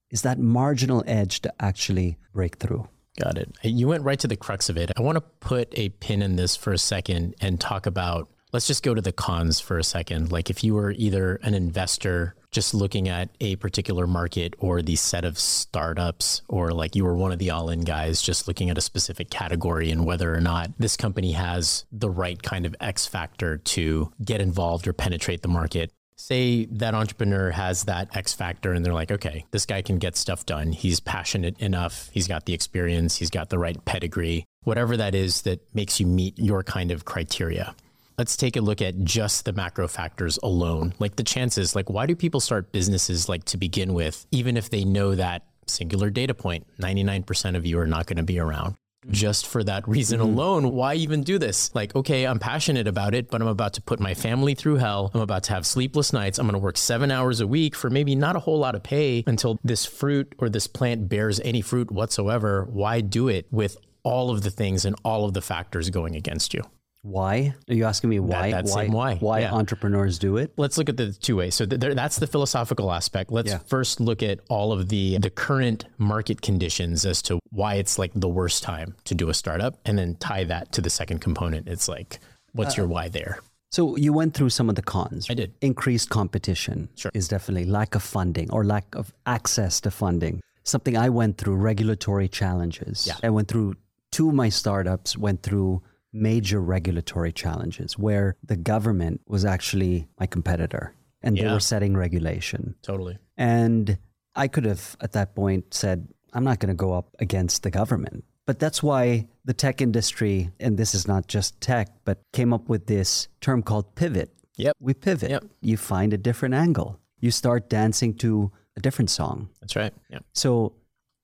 Is 0.10 0.24
that 0.24 0.40
marginal 0.40 1.04
edge 1.08 1.42
to 1.42 1.54
actually 1.60 2.18
break 2.34 2.58
through. 2.58 2.88
Got 3.20 3.38
it. 3.38 3.54
You 3.64 3.88
went 3.88 4.04
right 4.04 4.20
to 4.20 4.28
the 4.28 4.38
crux 4.38 4.70
of 4.70 4.78
it. 4.78 4.92
I 4.98 5.02
want 5.02 5.18
to 5.18 5.22
put 5.22 5.68
a 5.78 5.90
pin 5.90 6.22
in 6.22 6.38
this 6.38 6.56
for 6.56 6.74
a 6.74 6.78
second 6.78 7.36
and 7.42 7.60
talk 7.60 7.86
about 7.86 8.30
let's 8.54 8.68
just 8.68 8.84
go 8.84 8.94
to 8.94 9.02
the 9.02 9.12
cons 9.12 9.60
for 9.60 9.78
a 9.78 9.84
second. 9.84 10.32
Like 10.32 10.50
if 10.50 10.64
you 10.64 10.74
were 10.74 10.92
either 10.92 11.36
an 11.38 11.54
investor 11.54 12.36
just 12.52 12.74
looking 12.74 13.08
at 13.08 13.30
a 13.40 13.56
particular 13.58 14.06
market 14.06 14.56
or 14.60 14.82
the 14.82 14.98
set 14.98 15.24
of 15.24 15.40
startups, 15.40 16.42
or 16.50 16.72
like 16.72 16.96
you 16.96 17.06
were 17.06 17.16
one 17.16 17.32
of 17.32 17.40
the 17.40 17.50
all 17.50 17.70
in 17.70 17.82
guys 17.82 18.22
just 18.22 18.48
looking 18.48 18.70
at 18.70 18.78
a 18.78 18.82
specific 18.82 19.30
category 19.30 19.90
and 19.90 20.06
whether 20.06 20.34
or 20.34 20.42
not 20.42 20.70
this 20.78 20.98
company 20.98 21.32
has 21.32 21.86
the 21.94 22.10
right 22.10 22.42
kind 22.44 22.66
of 22.66 22.76
X 22.82 23.06
factor 23.06 23.58
to 23.58 24.12
get 24.24 24.42
involved 24.42 24.88
or 24.88 24.94
penetrate 24.94 25.42
the 25.42 25.48
market 25.48 25.92
say 26.22 26.66
that 26.66 26.94
entrepreneur 26.94 27.52
has 27.52 27.86
that 27.86 28.16
X 28.16 28.34
factor 28.34 28.74
and 28.74 28.86
they're 28.86 28.94
like, 28.94 29.12
okay, 29.12 29.46
this 29.52 29.66
guy 29.66 29.82
can 29.82 29.98
get 29.98 30.16
stuff 30.16 30.46
done. 30.46 30.72
He's 30.72 31.00
passionate 31.00 31.60
enough. 31.60 32.10
He's 32.14 32.28
got 32.28 32.46
the 32.46 32.54
experience. 32.54 33.18
He's 33.18 33.30
got 33.30 33.50
the 33.50 33.58
right 33.58 33.84
pedigree, 33.86 34.46
whatever 34.64 34.96
that 34.98 35.16
is 35.16 35.42
that 35.44 35.60
makes 35.74 36.00
you 36.00 36.08
meet 36.08 36.38
your 36.38 36.64
kind 36.64 36.92
of 36.92 37.06
criteria. 37.06 37.76
Let's 38.18 38.38
take 38.38 38.56
a 38.56 38.62
look 38.62 38.82
at 38.82 39.04
just 39.04 39.46
the 39.46 39.54
macro 39.54 39.88
factors 39.88 40.38
alone. 40.44 40.94
Like 41.00 41.16
the 41.16 41.24
chances, 41.24 41.76
like 41.76 41.90
why 41.90 42.06
do 42.06 42.16
people 42.16 42.40
start 42.40 42.72
businesses 42.72 43.28
like 43.28 43.46
to 43.46 43.58
begin 43.58 43.94
with, 43.94 44.26
even 44.32 44.58
if 44.58 44.70
they 44.70 44.86
know 44.86 45.16
that 45.16 45.44
singular 45.66 46.10
data 46.10 46.34
point, 46.34 46.68
99% 46.80 47.56
of 47.56 47.66
you 47.66 47.80
are 47.80 47.88
not 47.88 48.06
going 48.06 48.18
to 48.18 48.24
be 48.24 48.40
around? 48.40 48.76
Mm-hmm. 49.02 49.14
just 49.14 49.48
for 49.48 49.64
that 49.64 49.88
reason 49.88 50.20
mm-hmm. 50.20 50.30
alone. 50.30 50.72
Why 50.74 50.94
even 50.94 51.24
do 51.24 51.40
this? 51.40 51.74
Like, 51.74 51.96
okay, 51.96 52.26
I'm 52.26 52.38
passionate 52.38 52.88
about 52.88 53.16
it, 53.16 53.32
but 53.32 53.42
I'm 53.42 53.48
about 53.48 53.74
to 53.74 53.82
put 53.82 54.00
my 54.00 54.14
family 54.14 54.54
through 54.54 54.76
hell. 54.76 55.10
I'm 55.16 55.22
about 55.22 55.42
to 55.46 55.54
have 55.54 55.66
sleepless 55.66 56.14
nights. 56.14 56.38
I'm 56.38 56.46
going 56.46 56.54
to 56.54 56.60
work 56.60 56.78
seven 56.78 57.10
hours 57.10 57.42
a 57.42 57.48
week 57.48 57.74
for 57.74 57.90
maybe 57.90 58.14
not 58.14 58.36
a 58.36 58.40
whole 58.40 58.60
lot 58.60 58.76
of 58.76 58.84
pay 58.84 59.24
until 59.26 59.58
this 59.64 59.88
fruit 59.88 60.36
or 60.38 60.50
this 60.50 60.68
plant 60.68 61.10
bears 61.10 61.40
any 61.40 61.62
fruit 61.62 61.90
whatsoever. 61.90 62.68
Why 62.70 63.02
do 63.02 63.28
it 63.28 63.48
with 63.50 63.76
all 64.04 64.30
of 64.30 64.44
the 64.44 64.52
things 64.52 64.86
and 64.86 64.96
all 65.04 65.26
of 65.26 65.34
the 65.34 65.42
factors 65.42 65.90
going 65.90 66.16
against 66.16 66.54
you? 66.54 66.62
Why? 67.04 67.56
Are 67.68 67.74
you 67.74 67.86
asking 67.86 68.12
me 68.12 68.20
why? 68.20 68.52
that 68.52 68.66
why, 68.66 68.84
same 68.84 68.92
why, 68.92 69.16
Why 69.16 69.40
yeah. 69.40 69.54
entrepreneurs 69.54 70.20
do 70.20 70.38
it? 70.38 70.54
Let's 70.58 70.78
look 70.78 70.88
at 70.88 70.98
the 70.98 71.12
two 71.12 71.38
ways. 71.38 71.56
So 71.56 71.66
th- 71.66 71.96
that's 71.96 72.18
the 72.18 72.28
philosophical 72.28 72.92
aspect. 72.92 73.32
Let's 73.32 73.50
Yeah. 73.52 73.58
first 73.58 74.00
look 74.00 74.22
at 74.22 74.40
all 74.50 74.72
of 74.72 74.90
the 74.90 75.18
the 75.18 75.32
current 75.32 75.86
market 75.98 76.42
conditions 76.42 77.06
as 77.06 77.22
to 77.24 77.40
why 77.50 77.76
it's 77.76 77.98
like 77.98 78.12
the 78.14 78.30
worst 78.30 78.62
time 78.62 78.96
to 79.06 79.16
do 79.16 79.30
a 79.30 79.34
startup, 79.34 79.80
and 79.86 79.98
then 79.98 80.16
tie 80.16 80.44
that 80.44 80.72
to 80.74 80.82
the 80.82 80.90
second 80.92 81.20
component. 81.22 81.68
It's 81.68 81.88
like, 81.88 82.20
what's 82.54 82.78
uh, 82.78 82.82
your 82.84 82.88
why 82.88 83.10
there? 83.10 83.40
So 83.72 83.96
you 83.96 84.14
went 84.14 84.34
through 84.36 84.50
some 84.50 84.70
of 84.70 84.76
the 84.76 84.82
cons. 84.84 85.28
I 85.30 85.34
did. 85.34 85.54
Increased 85.62 86.10
competition 86.10 86.90
Sure. 86.96 87.12
is 87.16 87.28
definitely 87.28 87.66
lack 87.66 87.96
of 87.96 88.04
funding 88.04 88.52
or 88.52 88.64
lack 88.64 88.94
of 88.96 89.12
access 89.26 89.82
to 89.82 89.92
funding. 89.92 90.42
Something 90.64 90.96
I 90.98 91.10
went 91.10 91.38
through 91.40 91.56
regulatory 91.56 92.28
challenges. 92.28 93.08
Yeah. 93.08 93.16
I 93.24 93.30
went 93.32 93.48
through 93.48 93.76
two 94.12 94.30
of 94.30 94.36
my 94.36 94.50
startups 94.50 95.18
went 95.18 95.42
through 95.42 95.82
major 96.14 96.62
regulatory 96.62 97.32
challenges 97.32 97.98
where 97.98 98.36
the 98.44 98.58
government 98.58 99.22
was 99.28 99.46
actually 99.46 100.08
my 100.20 100.26
competitor 100.26 100.94
and 101.22 101.38
they 101.38 101.48
were 101.48 101.60
setting 101.60 101.96
regulation. 101.96 102.76
Totally. 102.82 103.18
And 103.38 103.98
I 104.36 104.48
could 104.48 104.66
have 104.66 104.98
at 105.02 105.14
that 105.14 105.36
point 105.36 105.74
said, 105.74 106.08
I'm 106.34 106.44
not 106.44 106.60
going 106.60 106.70
to 106.70 106.76
go 106.76 106.94
up 106.94 107.16
against 107.20 107.64
the 107.64 107.72
government. 107.72 108.24
But 108.48 108.60
that's 108.60 108.82
why 108.82 109.28
the 109.46 109.54
tech 109.54 109.82
industry, 109.82 110.52
and 110.60 110.78
this 110.78 110.96
is 110.96 111.08
not 111.08 111.28
just 111.28 111.62
tech, 111.62 111.90
but 112.06 112.22
came 112.34 112.54
up 112.54 112.70
with 112.70 112.88
this 112.88 113.28
term 113.40 113.62
called 113.62 113.96
pivot. 113.96 114.34
Yep. 114.58 114.78
We 114.80 114.94
pivot. 114.94 115.30
Yep. 115.30 115.46
You 115.62 115.78
find 115.78 116.14
a 116.14 116.18
different 116.18 116.56
angle. 116.56 117.00
You 117.20 117.32
start 117.32 117.70
dancing 117.70 118.16
to 118.16 118.52
a 118.76 118.80
different 118.80 119.10
song. 119.10 119.50
That's 119.62 119.76
right. 119.76 119.94
Yeah. 120.10 120.20
So 120.34 120.74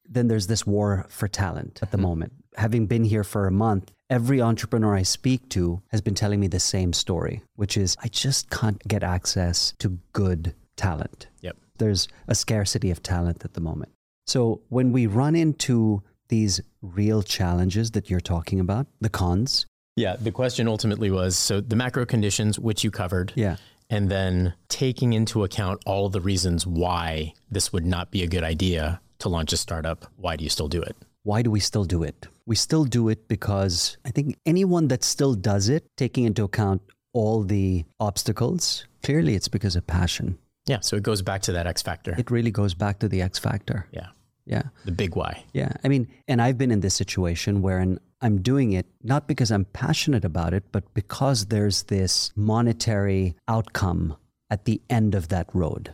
then 0.07 0.27
there's 0.27 0.47
this 0.47 0.65
war 0.65 1.05
for 1.09 1.27
talent 1.27 1.79
at 1.81 1.91
the 1.91 1.97
mm-hmm. 1.97 2.07
moment. 2.07 2.33
Having 2.55 2.87
been 2.87 3.03
here 3.03 3.23
for 3.23 3.47
a 3.47 3.51
month, 3.51 3.91
every 4.09 4.41
entrepreneur 4.41 4.95
I 4.95 5.03
speak 5.03 5.49
to 5.49 5.81
has 5.89 6.01
been 6.01 6.15
telling 6.15 6.39
me 6.39 6.47
the 6.47 6.59
same 6.59 6.93
story, 6.93 7.41
which 7.55 7.77
is 7.77 7.97
I 8.03 8.07
just 8.07 8.49
can't 8.49 8.85
get 8.87 9.03
access 9.03 9.73
to 9.79 9.99
good 10.13 10.53
talent. 10.75 11.27
Yep. 11.41 11.57
There's 11.77 12.07
a 12.27 12.35
scarcity 12.35 12.91
of 12.91 13.03
talent 13.03 13.43
at 13.43 13.53
the 13.53 13.61
moment. 13.61 13.91
So 14.25 14.61
when 14.69 14.91
we 14.91 15.07
run 15.07 15.35
into 15.35 16.03
these 16.29 16.59
real 16.81 17.23
challenges 17.23 17.91
that 17.91 18.09
you're 18.09 18.19
talking 18.19 18.59
about, 18.59 18.87
the 18.99 19.09
cons, 19.09 19.65
Yeah. 19.95 20.15
The 20.15 20.31
question 20.31 20.67
ultimately 20.67 21.09
was 21.09 21.35
so 21.37 21.59
the 21.61 21.75
macro 21.75 22.05
conditions, 22.05 22.59
which 22.59 22.83
you 22.83 22.91
covered, 22.91 23.33
yeah, 23.35 23.55
and 23.89 24.09
then 24.09 24.53
taking 24.69 25.13
into 25.13 25.43
account 25.43 25.81
all 25.85 26.09
the 26.09 26.21
reasons 26.21 26.67
why 26.67 27.33
this 27.49 27.73
would 27.73 27.85
not 27.85 28.11
be 28.11 28.21
a 28.21 28.27
good 28.27 28.43
idea 28.43 29.01
to 29.19 29.29
launch 29.29 29.53
a 29.53 29.57
startup. 29.57 30.05
Why 30.17 30.35
do 30.35 30.43
you 30.43 30.49
still 30.51 30.67
do 30.67 30.81
it? 30.81 30.95
Why 31.27 31.41
do 31.41 31.51
we 31.51 31.59
still 31.59 31.83
do 31.83 32.03
it? 32.03 32.25
We 32.45 32.55
still 32.55 32.85
do 32.85 33.09
it 33.09 33.27
because 33.27 33.97
I 34.05 34.11
think 34.11 34.37
anyone 34.45 34.87
that 34.87 35.03
still 35.03 35.33
does 35.33 35.67
it, 35.67 35.83
taking 35.97 36.23
into 36.23 36.45
account 36.45 36.81
all 37.11 37.43
the 37.43 37.83
obstacles, 37.99 38.85
clearly 39.03 39.35
it's 39.35 39.49
because 39.49 39.75
of 39.75 39.85
passion. 39.85 40.37
Yeah. 40.67 40.79
So 40.79 40.95
it 40.95 41.03
goes 41.03 41.21
back 41.21 41.41
to 41.43 41.51
that 41.51 41.67
X 41.67 41.81
factor. 41.81 42.15
It 42.17 42.31
really 42.31 42.51
goes 42.51 42.73
back 42.73 42.99
to 42.99 43.09
the 43.09 43.21
X 43.21 43.39
factor. 43.39 43.87
yeah. 43.91 44.07
Yeah. 44.45 44.63
The 44.85 44.93
big 44.93 45.17
why. 45.17 45.43
Yeah. 45.51 45.73
I 45.83 45.89
mean, 45.89 46.07
and 46.29 46.41
I've 46.41 46.57
been 46.57 46.71
in 46.71 46.79
this 46.79 46.95
situation 46.95 47.61
wherein 47.61 47.99
I'm 48.21 48.41
doing 48.41 48.71
it 48.71 48.85
not 49.03 49.27
because 49.27 49.51
I'm 49.51 49.65
passionate 49.65 50.23
about 50.23 50.53
it, 50.53 50.63
but 50.71 50.93
because 50.93 51.47
there's 51.47 51.83
this 51.83 52.31
monetary 52.37 53.35
outcome 53.49 54.15
at 54.49 54.63
the 54.63 54.81
end 54.89 55.15
of 55.15 55.27
that 55.27 55.49
road. 55.53 55.93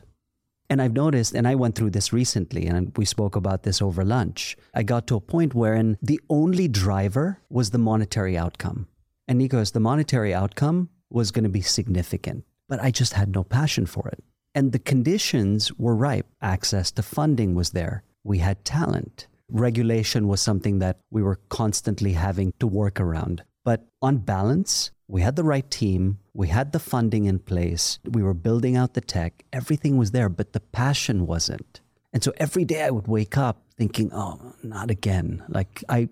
And 0.74 0.82
I've 0.82 0.94
noticed, 0.94 1.36
and 1.36 1.48
I 1.48 1.54
went 1.54 1.76
through 1.76 1.92
this 1.92 2.12
recently, 2.12 2.66
and 2.66 2.92
we 2.98 3.06
spoke 3.06 3.36
about 3.36 3.62
this 3.62 3.80
over 3.80 4.04
lunch. 4.04 4.58
I 4.74 4.82
got 4.82 5.06
to 5.06 5.16
a 5.16 5.22
point 5.22 5.54
wherein 5.54 6.00
the 6.02 6.20
only 6.32 6.68
driver 6.68 7.40
was 7.48 7.70
the 7.70 7.78
monetary 7.78 8.36
outcome. 8.36 8.88
And 9.28 9.40
Nikos, 9.40 9.74
the 9.74 9.80
monetary 9.80 10.34
outcome 10.34 10.90
was 11.12 11.30
going 11.30 11.44
to 11.44 11.50
be 11.50 11.62
significant, 11.62 12.46
but 12.68 12.82
I 12.82 12.90
just 12.90 13.14
had 13.14 13.36
no 13.36 13.44
passion 13.44 13.86
for 13.86 14.08
it. 14.08 14.24
And 14.56 14.72
the 14.72 14.80
conditions 14.80 15.72
were 15.78 15.96
ripe. 15.96 16.26
Access 16.42 16.90
to 16.94 17.04
funding 17.04 17.54
was 17.54 17.70
there. 17.70 18.02
We 18.24 18.40
had 18.40 18.66
talent. 18.66 19.28
Regulation 19.52 20.28
was 20.28 20.42
something 20.42 20.80
that 20.80 20.98
we 21.12 21.22
were 21.22 21.40
constantly 21.50 22.14
having 22.14 22.52
to 22.60 22.66
work 22.66 23.00
around. 23.00 23.44
But 23.64 23.86
on 24.02 24.18
balance, 24.18 24.90
we 25.08 25.22
had 25.22 25.36
the 25.36 25.44
right 25.44 25.70
team. 25.70 26.20
We 26.34 26.48
had 26.48 26.72
the 26.72 26.80
funding 26.80 27.26
in 27.26 27.40
place. 27.40 28.00
We 28.06 28.24
were 28.24 28.34
building 28.34 28.76
out 28.76 28.94
the 28.94 29.02
tech. 29.02 29.44
Everything 29.52 29.98
was 29.98 30.12
there, 30.12 30.30
but 30.30 30.54
the 30.54 30.60
passion 30.60 31.28
wasn't. 31.28 31.82
And 32.14 32.24
so 32.24 32.32
every 32.38 32.64
day 32.66 32.84
I 32.84 32.90
would 32.92 33.08
wake 33.08 33.38
up 33.38 33.64
thinking, 33.78 34.12
oh, 34.14 34.54
not 34.64 34.90
again. 34.92 35.44
Like 35.50 35.84
I 35.90 36.10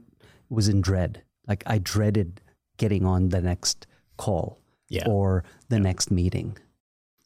was 0.50 0.68
in 0.68 0.82
dread. 0.82 1.24
Like 1.48 1.64
I 1.66 1.78
dreaded 1.78 2.42
getting 2.78 3.06
on 3.06 3.30
the 3.30 3.42
next 3.42 3.88
call 4.18 4.60
Yeah. 4.90 5.08
or 5.08 5.44
the 5.70 5.80
next 5.80 6.12
meeting. 6.12 6.58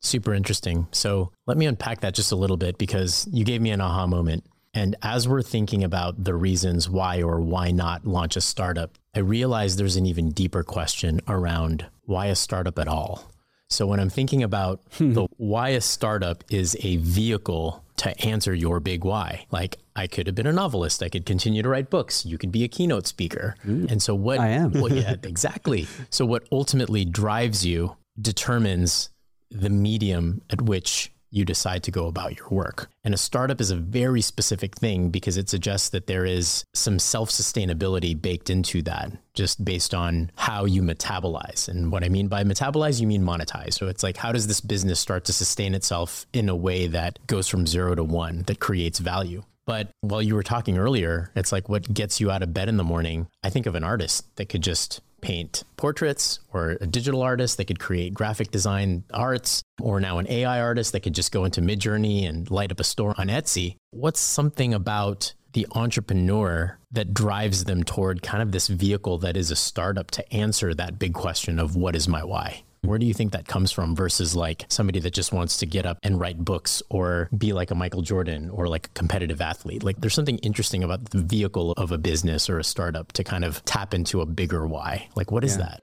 Super 0.01 0.33
interesting. 0.33 0.87
So 0.91 1.31
let 1.47 1.57
me 1.57 1.65
unpack 1.65 2.01
that 2.01 2.13
just 2.13 2.31
a 2.31 2.35
little 2.35 2.57
bit 2.57 2.77
because 2.77 3.27
you 3.31 3.43
gave 3.43 3.61
me 3.61 3.71
an 3.71 3.81
aha 3.81 4.05
moment. 4.05 4.45
And 4.75 4.97
as 5.01 5.27
we're 5.27 5.41
thinking 5.41 5.83
about 5.83 6.25
the 6.25 6.35
reasons 6.35 6.89
why 6.89 7.21
or 7.21 7.39
why 7.39 7.71
not 7.71 8.05
launch 8.05 8.35
a 8.35 8.41
startup, 8.41 8.97
I 9.15 9.19
realize 9.19 9.77
there's 9.77 9.95
an 9.95 10.05
even 10.05 10.31
deeper 10.31 10.63
question 10.63 11.21
around 11.27 11.85
why 12.03 12.27
a 12.27 12.35
startup 12.35 12.77
at 12.77 12.89
all. 12.89 13.31
So 13.69 13.87
when 13.87 13.99
I'm 13.99 14.09
thinking 14.09 14.43
about 14.43 14.81
hmm. 14.97 15.13
the 15.13 15.27
why 15.37 15.69
a 15.69 15.81
startup 15.81 16.43
is 16.51 16.77
a 16.81 16.97
vehicle 16.97 17.83
to 17.97 18.25
answer 18.25 18.53
your 18.53 18.81
big 18.81 19.05
why, 19.05 19.45
like 19.49 19.77
I 19.95 20.07
could 20.07 20.27
have 20.27 20.35
been 20.35 20.45
a 20.45 20.51
novelist, 20.51 21.01
I 21.01 21.09
could 21.09 21.25
continue 21.25 21.63
to 21.63 21.69
write 21.69 21.89
books, 21.89 22.25
you 22.25 22.37
could 22.37 22.51
be 22.51 22.65
a 22.65 22.67
keynote 22.67 23.07
speaker. 23.07 23.55
And 23.89 24.03
so 24.03 24.13
what 24.13 24.39
I 24.39 24.49
am. 24.49 24.73
well, 24.73 24.91
yeah, 24.91 25.15
exactly. 25.23 25.87
So 26.09 26.25
what 26.25 26.43
ultimately 26.51 27.05
drives 27.05 27.65
you 27.65 27.95
determines 28.21 29.09
the 29.49 29.69
medium 29.69 30.41
at 30.49 30.61
which 30.61 31.11
you 31.31 31.45
decide 31.45 31.83
to 31.83 31.91
go 31.91 32.07
about 32.07 32.37
your 32.37 32.47
work. 32.49 32.89
And 33.03 33.13
a 33.13 33.17
startup 33.17 33.59
is 33.59 33.71
a 33.71 33.75
very 33.75 34.21
specific 34.21 34.75
thing 34.75 35.09
because 35.09 35.37
it 35.37 35.49
suggests 35.49 35.89
that 35.89 36.07
there 36.07 36.25
is 36.25 36.63
some 36.73 36.99
self 36.99 37.29
sustainability 37.29 38.19
baked 38.19 38.49
into 38.49 38.81
that, 38.83 39.11
just 39.33 39.63
based 39.63 39.93
on 39.93 40.31
how 40.35 40.65
you 40.65 40.81
metabolize. 40.81 41.67
And 41.67 41.91
what 41.91 42.03
I 42.03 42.09
mean 42.09 42.27
by 42.27 42.43
metabolize, 42.43 43.01
you 43.01 43.07
mean 43.07 43.23
monetize. 43.23 43.73
So 43.73 43.87
it's 43.87 44.03
like, 44.03 44.17
how 44.17 44.31
does 44.31 44.47
this 44.47 44.61
business 44.61 44.99
start 44.99 45.25
to 45.25 45.33
sustain 45.33 45.75
itself 45.75 46.25
in 46.33 46.49
a 46.49 46.55
way 46.55 46.87
that 46.87 47.19
goes 47.27 47.47
from 47.47 47.67
zero 47.67 47.95
to 47.95 48.03
one, 48.03 48.43
that 48.47 48.59
creates 48.59 48.99
value? 48.99 49.43
But 49.65 49.89
while 50.01 50.21
you 50.21 50.35
were 50.35 50.43
talking 50.43 50.77
earlier, 50.77 51.31
it's 51.35 51.51
like 51.51 51.67
what 51.67 51.91
gets 51.91 52.21
you 52.21 52.29
out 52.29 52.43
of 52.43 52.53
bed 52.53 52.69
in 52.69 52.77
the 52.77 52.83
morning. 52.83 53.27
I 53.43 53.49
think 53.49 53.65
of 53.65 53.75
an 53.75 53.83
artist 53.83 54.35
that 54.35 54.47
could 54.47 54.61
just 54.61 55.01
paint 55.21 55.63
portraits 55.77 56.39
or 56.53 56.77
a 56.81 56.87
digital 56.87 57.21
artist 57.21 57.57
that 57.57 57.65
could 57.65 57.79
create 57.79 58.13
graphic 58.13 58.51
design 58.51 59.03
arts 59.13 59.63
or 59.81 59.99
now 59.99 60.17
an 60.17 60.27
AI 60.29 60.59
artist 60.59 60.91
that 60.91 61.01
could 61.01 61.15
just 61.15 61.31
go 61.31 61.45
into 61.45 61.61
Midjourney 61.61 62.27
and 62.27 62.49
light 62.51 62.71
up 62.71 62.79
a 62.79 62.83
store 62.83 63.15
on 63.17 63.27
Etsy. 63.27 63.75
What's 63.91 64.19
something 64.19 64.73
about 64.73 65.33
the 65.53 65.65
entrepreneur 65.71 66.77
that 66.91 67.13
drives 67.13 67.63
them 67.63 67.81
toward 67.83 68.21
kind 68.21 68.43
of 68.43 68.51
this 68.51 68.67
vehicle 68.67 69.17
that 69.19 69.37
is 69.37 69.51
a 69.51 69.55
startup 69.55 70.11
to 70.11 70.33
answer 70.33 70.73
that 70.73 70.99
big 70.99 71.13
question 71.13 71.59
of 71.59 71.77
what 71.77 71.95
is 71.95 72.09
my 72.09 72.23
why? 72.23 72.64
Where 72.85 72.99
do 72.99 73.05
you 73.05 73.13
think 73.13 73.31
that 73.33 73.47
comes 73.47 73.71
from 73.71 73.95
versus 73.95 74.35
like 74.35 74.65
somebody 74.69 74.99
that 74.99 75.13
just 75.13 75.31
wants 75.33 75.57
to 75.57 75.65
get 75.65 75.85
up 75.85 75.97
and 76.03 76.19
write 76.19 76.37
books 76.37 76.83
or 76.89 77.29
be 77.37 77.53
like 77.53 77.71
a 77.71 77.75
Michael 77.75 78.01
Jordan 78.01 78.49
or 78.49 78.67
like 78.67 78.87
a 78.87 78.89
competitive 78.89 79.41
athlete? 79.41 79.83
Like 79.83 79.99
there's 80.01 80.13
something 80.13 80.37
interesting 80.39 80.83
about 80.83 81.09
the 81.11 81.21
vehicle 81.21 81.71
of 81.73 81.91
a 81.91 81.97
business 81.97 82.49
or 82.49 82.59
a 82.59 82.63
startup 82.63 83.11
to 83.13 83.23
kind 83.23 83.43
of 83.43 83.63
tap 83.65 83.93
into 83.93 84.21
a 84.21 84.25
bigger 84.25 84.67
why. 84.67 85.07
Like 85.15 85.31
what 85.31 85.43
is 85.43 85.57
Yeah. 85.57 85.63
that? 85.65 85.79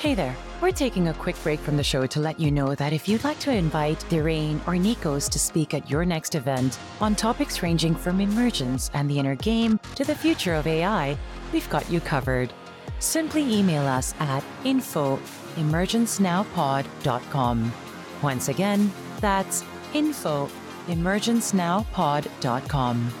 Hey 0.00 0.14
there. 0.14 0.34
We're 0.60 0.72
taking 0.72 1.06
a 1.08 1.14
quick 1.14 1.40
break 1.44 1.60
from 1.60 1.76
the 1.76 1.84
show 1.84 2.06
to 2.08 2.18
let 2.20 2.40
you 2.40 2.50
know 2.50 2.74
that 2.74 2.92
if 2.92 3.08
you'd 3.08 3.22
like 3.22 3.38
to 3.40 3.52
invite 3.52 4.00
Dhiren 4.10 4.56
or 4.66 4.72
Nikos 4.74 5.28
to 5.30 5.38
speak 5.38 5.74
at 5.74 5.88
your 5.88 6.04
next 6.04 6.34
event 6.34 6.78
on 7.00 7.14
topics 7.14 7.62
ranging 7.62 7.94
from 7.94 8.20
emergence 8.20 8.90
and 8.94 9.08
the 9.08 9.18
inner 9.20 9.36
game 9.36 9.78
to 9.94 10.04
the 10.04 10.14
future 10.14 10.54
of 10.54 10.66
AI, 10.66 11.16
we've 11.52 11.68
got 11.70 11.88
you 11.90 12.00
covered. 12.00 12.52
Simply 13.02 13.42
email 13.52 13.82
us 13.82 14.14
at 14.20 14.42
info 14.62 15.18
emergencenowpod.com. 15.56 17.72
Once 18.22 18.48
again, 18.48 18.92
that's 19.20 19.64
info 19.92 20.48
emergencenowpod.com. 20.86 23.12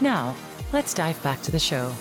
Now, 0.00 0.34
let's 0.72 0.92
dive 0.92 1.22
back 1.22 1.40
to 1.42 1.52
the 1.52 1.60
show. 1.60 1.94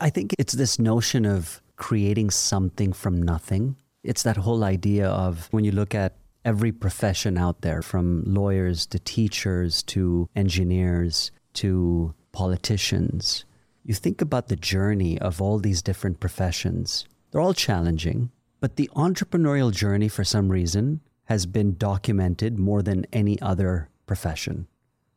I 0.00 0.10
think 0.10 0.34
it's 0.40 0.54
this 0.54 0.80
notion 0.80 1.24
of 1.24 1.62
creating 1.76 2.30
something 2.30 2.92
from 2.92 3.22
nothing. 3.22 3.76
It's 4.02 4.24
that 4.24 4.38
whole 4.38 4.64
idea 4.64 5.08
of 5.08 5.46
when 5.52 5.62
you 5.62 5.70
look 5.70 5.94
at 5.94 6.16
every 6.44 6.72
profession 6.72 7.38
out 7.38 7.60
there, 7.60 7.80
from 7.80 8.24
lawyers 8.26 8.86
to 8.86 8.98
teachers 8.98 9.84
to 9.84 10.28
engineers 10.34 11.30
to 11.54 12.12
politicians, 12.32 13.44
you 13.90 13.94
think 13.94 14.22
about 14.22 14.46
the 14.46 14.54
journey 14.54 15.18
of 15.18 15.42
all 15.42 15.58
these 15.58 15.82
different 15.82 16.20
professions. 16.20 17.08
They're 17.30 17.40
all 17.40 17.54
challenging, 17.54 18.30
but 18.60 18.76
the 18.76 18.88
entrepreneurial 18.94 19.72
journey, 19.72 20.06
for 20.06 20.22
some 20.22 20.48
reason, 20.48 21.00
has 21.24 21.44
been 21.44 21.76
documented 21.76 22.56
more 22.56 22.82
than 22.82 23.04
any 23.12 23.36
other 23.42 23.88
profession 24.06 24.68